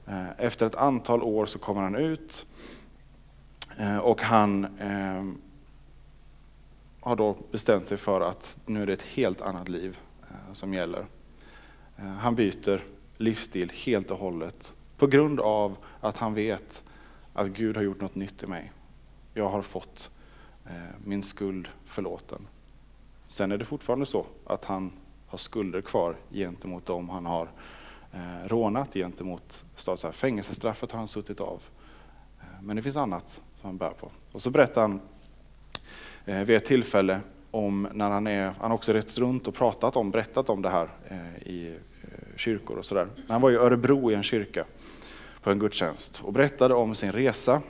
Eh, 0.07 0.31
efter 0.39 0.67
ett 0.67 0.75
antal 0.75 1.23
år 1.23 1.47
så 1.47 1.59
kommer 1.59 1.83
han 1.83 1.95
ut 1.97 2.47
eh, 3.79 3.99
och 3.99 4.23
han 4.23 4.67
har 7.07 7.17
då 7.17 7.37
bestämt 7.51 7.87
sig 7.87 7.97
för 7.97 8.21
att 8.21 8.59
nu 8.67 8.83
är 8.83 8.87
det 8.87 8.93
ett 8.93 9.03
helt 9.03 9.41
annat 9.41 9.69
liv 9.69 9.99
eh, 10.23 10.53
som 10.53 10.75
gäller. 10.75 11.07
Eh, 11.97 12.05
han 12.05 12.35
byter 12.35 12.81
livsstil 13.17 13.73
helt 13.75 14.11
och 14.11 14.19
hållet 14.19 14.75
på 14.97 15.07
grund 15.07 15.41
av 15.41 15.77
att 16.01 16.17
han 16.17 16.35
vet 16.35 16.83
att 17.33 17.47
Gud 17.47 17.77
har 17.77 17.83
gjort 17.83 18.01
något 18.01 18.15
nytt 18.15 18.43
i 18.43 18.47
mig. 18.47 18.73
Jag 19.35 19.49
har 19.49 19.63
fått 19.63 20.11
eh, 20.65 20.73
min 21.05 21.23
skuld 21.23 21.69
förlåten. 21.85 22.47
Sen 23.27 23.53
är 23.53 23.59
det 23.59 23.65
fortfarande 23.65 24.07
så 24.07 24.27
att 24.47 24.65
han 24.65 24.93
har 25.27 25.39
skulder 25.39 25.81
kvar 25.81 26.17
gentemot 26.31 26.87
dem 26.87 27.09
han 27.09 27.27
har 27.27 27.51
rånat, 28.45 28.95
gentemot. 28.95 29.65
Fängelsestraffet 30.13 30.91
har 30.91 30.99
han 30.99 31.09
suttit 31.09 31.41
av. 31.41 31.63
Men 32.63 32.77
det 32.77 32.83
finns 32.83 32.97
annat 32.97 33.29
som 33.31 33.67
han 33.67 33.77
bär 33.77 33.91
på. 33.91 34.11
Och 34.33 34.43
så 34.43 34.51
berättar 34.51 34.81
han 34.81 35.01
Eh, 36.29 36.45
vid 36.45 36.57
ett 36.57 36.65
tillfälle 36.65 37.21
om 37.51 37.89
när 37.93 38.11
han 38.11 38.27
är, 38.27 38.45
han 38.45 38.71
har 38.71 38.75
också 38.75 38.93
rest 38.93 39.19
runt 39.19 39.49
och 39.49 39.55
pratat 39.55 39.97
om, 39.97 40.11
berättat 40.11 40.51
om 40.51 40.63
det 40.63 40.69
här 40.69 40.89
eh, 41.09 41.49
i 41.49 41.77
eh, 42.03 42.37
kyrkor 42.37 42.77
och 42.77 42.85
sådär. 42.85 43.09
Han 43.29 43.41
var 43.41 43.51
i 43.51 43.55
Örebro 43.55 44.11
i 44.11 44.15
en 44.15 44.23
kyrka 44.23 44.65
på 45.43 45.51
en 45.51 45.59
gudstjänst 45.59 46.23
och 46.25 46.33
berättade 46.33 46.75
om 46.75 46.95
sin 46.95 47.13
resa. 47.13 47.63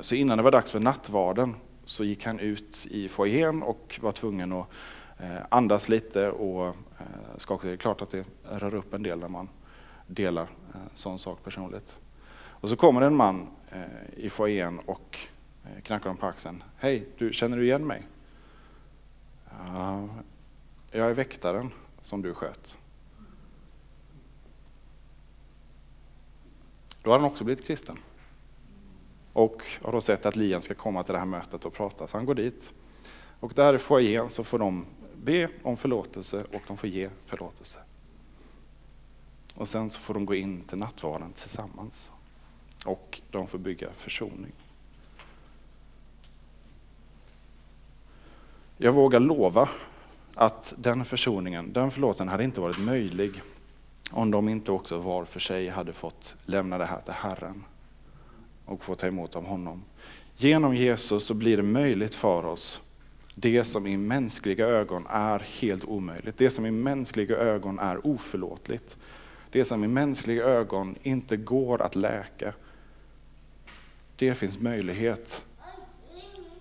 Så 0.00 0.14
innan 0.14 0.38
det 0.38 0.44
var 0.44 0.50
dags 0.50 0.70
för 0.70 0.80
nattvarden 0.80 1.54
så 1.84 2.04
gick 2.04 2.26
han 2.26 2.38
ut 2.38 2.86
i 2.90 3.08
foajén 3.08 3.62
och 3.62 3.98
var 4.02 4.12
tvungen 4.12 4.52
att 4.52 4.66
andas 5.48 5.88
lite 5.88 6.30
och 6.30 6.76
skaka 7.36 7.62
sig. 7.62 7.70
Det 7.70 7.74
är 7.74 7.76
klart 7.76 8.02
att 8.02 8.10
det 8.10 8.24
rör 8.50 8.74
upp 8.74 8.94
en 8.94 9.02
del 9.02 9.18
när 9.18 9.28
man 9.28 9.48
delar 10.06 10.48
en 10.74 10.80
sån 10.94 11.18
sak 11.18 11.44
personligt. 11.44 11.96
Och 12.36 12.68
så 12.68 12.76
kommer 12.76 13.02
en 13.02 13.16
man 13.16 13.46
i 14.16 14.28
foajén 14.28 14.78
och 14.78 15.18
Eh, 15.76 15.82
knackar 15.82 16.10
om 16.10 16.16
på 16.16 16.26
axeln. 16.26 16.62
Hej, 16.76 17.06
du, 17.18 17.32
känner 17.32 17.56
du 17.56 17.64
igen 17.64 17.86
mig? 17.86 18.02
Ja, 19.66 20.08
jag 20.90 21.10
är 21.10 21.14
väktaren 21.14 21.70
som 22.00 22.22
du 22.22 22.34
sköt. 22.34 22.78
Då 27.02 27.10
har 27.10 27.18
han 27.18 27.28
också 27.28 27.44
blivit 27.44 27.66
kristen. 27.66 27.98
Och 29.32 29.62
har 29.82 29.92
då 29.92 30.00
sett 30.00 30.26
att 30.26 30.36
Liam 30.36 30.62
ska 30.62 30.74
komma 30.74 31.02
till 31.02 31.12
det 31.12 31.18
här 31.18 31.26
mötet 31.26 31.64
och 31.64 31.72
prata, 31.72 32.08
så 32.08 32.16
han 32.16 32.26
går 32.26 32.34
dit. 32.34 32.74
Och 33.40 33.52
där 33.54 33.74
i 33.74 33.78
foajén 33.78 34.30
så 34.30 34.44
får 34.44 34.58
de 34.58 34.86
be 35.16 35.48
om 35.62 35.76
förlåtelse 35.76 36.44
och 36.52 36.62
de 36.66 36.76
får 36.76 36.88
ge 36.88 37.10
förlåtelse. 37.26 37.78
Och 39.54 39.68
sen 39.68 39.90
så 39.90 40.00
får 40.00 40.14
de 40.14 40.26
gå 40.26 40.34
in 40.34 40.60
till 40.60 40.78
nattvarden 40.78 41.32
tillsammans. 41.32 42.12
Och 42.84 43.20
de 43.30 43.46
får 43.46 43.58
bygga 43.58 43.92
försoning. 43.92 44.52
Jag 48.80 48.92
vågar 48.92 49.20
lova 49.20 49.68
att 50.34 50.74
den 50.76 51.04
försoningen, 51.04 51.72
den 51.72 51.90
förlåtelsen 51.90 52.28
hade 52.28 52.44
inte 52.44 52.60
varit 52.60 52.78
möjlig 52.78 53.42
om 54.10 54.30
de 54.30 54.48
inte 54.48 54.72
också 54.72 54.98
var 54.98 55.24
för 55.24 55.40
sig 55.40 55.68
hade 55.68 55.92
fått 55.92 56.36
lämna 56.44 56.78
det 56.78 56.84
här 56.84 57.00
till 57.00 57.12
Herren 57.12 57.64
och 58.64 58.84
få 58.84 58.94
ta 58.94 59.06
emot 59.06 59.36
av 59.36 59.46
honom. 59.46 59.84
Genom 60.36 60.76
Jesus 60.76 61.24
så 61.24 61.34
blir 61.34 61.56
det 61.56 61.62
möjligt 61.62 62.14
för 62.14 62.46
oss 62.46 62.82
det 63.34 63.64
som 63.64 63.86
i 63.86 63.96
mänskliga 63.96 64.66
ögon 64.66 65.06
är 65.10 65.38
helt 65.38 65.84
omöjligt, 65.84 66.38
det 66.38 66.50
som 66.50 66.66
i 66.66 66.70
mänskliga 66.70 67.36
ögon 67.36 67.78
är 67.78 68.06
oförlåtligt, 68.06 68.96
det 69.50 69.64
som 69.64 69.84
i 69.84 69.88
mänskliga 69.88 70.44
ögon 70.44 70.96
inte 71.02 71.36
går 71.36 71.82
att 71.82 71.96
läka. 71.96 72.52
Det 74.16 74.34
finns 74.34 74.60
möjlighet 74.60 75.44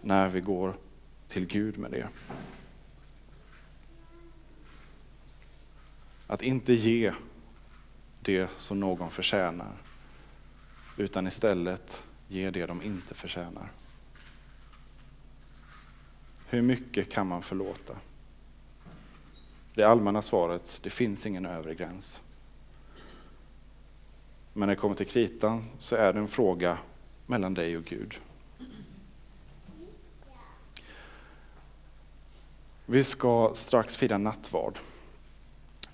när 0.01 0.30
vi 0.30 0.41
går 0.41 0.73
till 1.28 1.46
Gud 1.46 1.78
med 1.78 1.92
det. 1.92 2.08
Att 6.28 6.42
inte 6.42 6.74
ge 6.74 7.13
det 8.22 8.50
som 8.58 8.80
någon 8.80 9.12
förtjänar, 9.12 9.74
utan 10.98 11.28
istället 11.28 12.04
ge 12.28 12.52
det 12.52 12.66
de 12.66 12.82
inte 12.82 13.13
förtjänar. 13.13 13.72
Hur 16.50 16.62
mycket 16.62 17.12
kan 17.12 17.28
man 17.28 17.42
förlåta? 17.42 17.96
Det 19.74 19.84
allmänna 19.84 20.22
svaret, 20.22 20.80
det 20.84 20.90
finns 20.90 21.26
ingen 21.26 21.46
övre 21.46 21.76
gräns. 21.76 22.22
Men 24.54 24.68
när 24.68 24.76
det 24.76 24.82
kommer 24.82 24.96
till 24.96 25.08
kritan 25.08 25.66
så 25.80 25.96
är 25.96 26.13
det 26.13 26.20
en 26.20 26.28
fråga 26.28 26.78
mellan 27.26 27.54
dig 27.54 27.78
och 27.78 27.86
Gud. 27.86 28.20
Vi 32.89 33.04
ska 33.04 33.52
strax 33.56 33.97
fira 33.97 34.17
nattvard. 34.17 34.80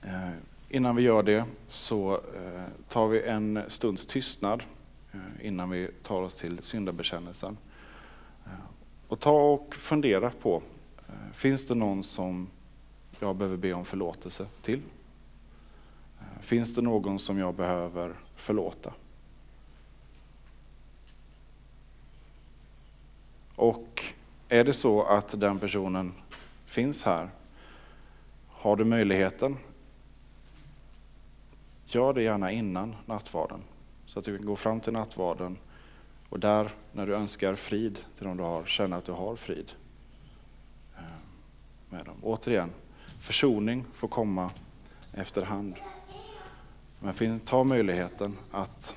Eh, 0.04 0.30
innan 0.70 0.96
vi 0.96 1.02
gör 1.02 1.24
det 1.24 1.46
så 1.68 2.14
eh, 2.14 2.64
tar 2.90 3.08
vi 3.08 3.22
en 3.22 3.64
stunds 3.68 4.06
tystnad 4.06 4.64
eh, 5.12 5.48
innan 5.48 5.70
vi 5.70 5.90
tar 6.04 6.22
oss 6.22 6.36
till 6.36 6.64
syndabekännelsen. 6.64 7.58
Eh, 8.46 8.52
och 9.08 9.20
ta 9.20 9.54
och 9.54 9.76
fundera 9.76 10.30
på, 10.30 10.62
eh, 11.08 11.34
finns 11.34 11.68
det 11.68 11.76
någon 11.76 12.04
som 12.04 12.48
jag 13.20 13.36
behöver 13.36 13.58
be 13.58 13.74
om 13.74 13.86
förlåtelse 13.86 14.46
till? 14.62 14.82
Eh, 16.20 16.42
finns 16.42 16.76
det 16.76 16.82
någon 16.82 17.20
som 17.20 17.38
jag 17.38 17.56
behöver 17.56 18.14
förlåta? 18.36 18.94
Och 23.56 24.04
är 24.50 24.64
det 24.64 24.74
så 24.74 25.04
att 25.04 25.40
den 25.40 25.60
personen 25.60 26.14
finns 26.74 27.04
här, 27.04 27.30
har 28.48 28.76
du 28.76 28.86
möjligheten, 28.86 29.58
gör 31.86 32.14
det 32.14 32.24
gärna 32.24 32.52
innan 32.52 32.96
nattvarden. 33.06 33.64
Så 34.06 34.20
att 34.20 34.26
du 34.26 34.38
kan 34.38 34.46
gå 34.46 34.56
fram 34.56 34.80
till 34.80 34.94
nattvarden 34.94 35.58
och 36.30 36.40
där, 36.40 36.72
när 36.92 37.08
du 37.08 37.16
önskar 37.16 37.56
frid 37.56 38.00
till 38.16 38.26
dem 38.26 38.38
du 38.38 38.44
har, 38.44 38.66
känna 38.66 38.96
att 38.96 39.06
du 39.06 39.12
har 39.12 39.36
frid 39.36 39.72
eh, 40.98 41.04
med 41.90 42.06
dem. 42.06 42.16
Återigen, 42.22 42.70
försoning 43.20 43.86
får 43.94 44.08
komma 44.08 44.52
efterhand. 45.14 45.76
Men 47.00 47.40
ta 47.40 47.64
möjligheten 47.64 48.38
att, 48.52 48.96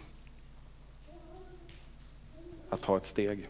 att 2.70 2.82
ta 2.82 2.96
ett 2.96 3.06
steg. 3.06 3.48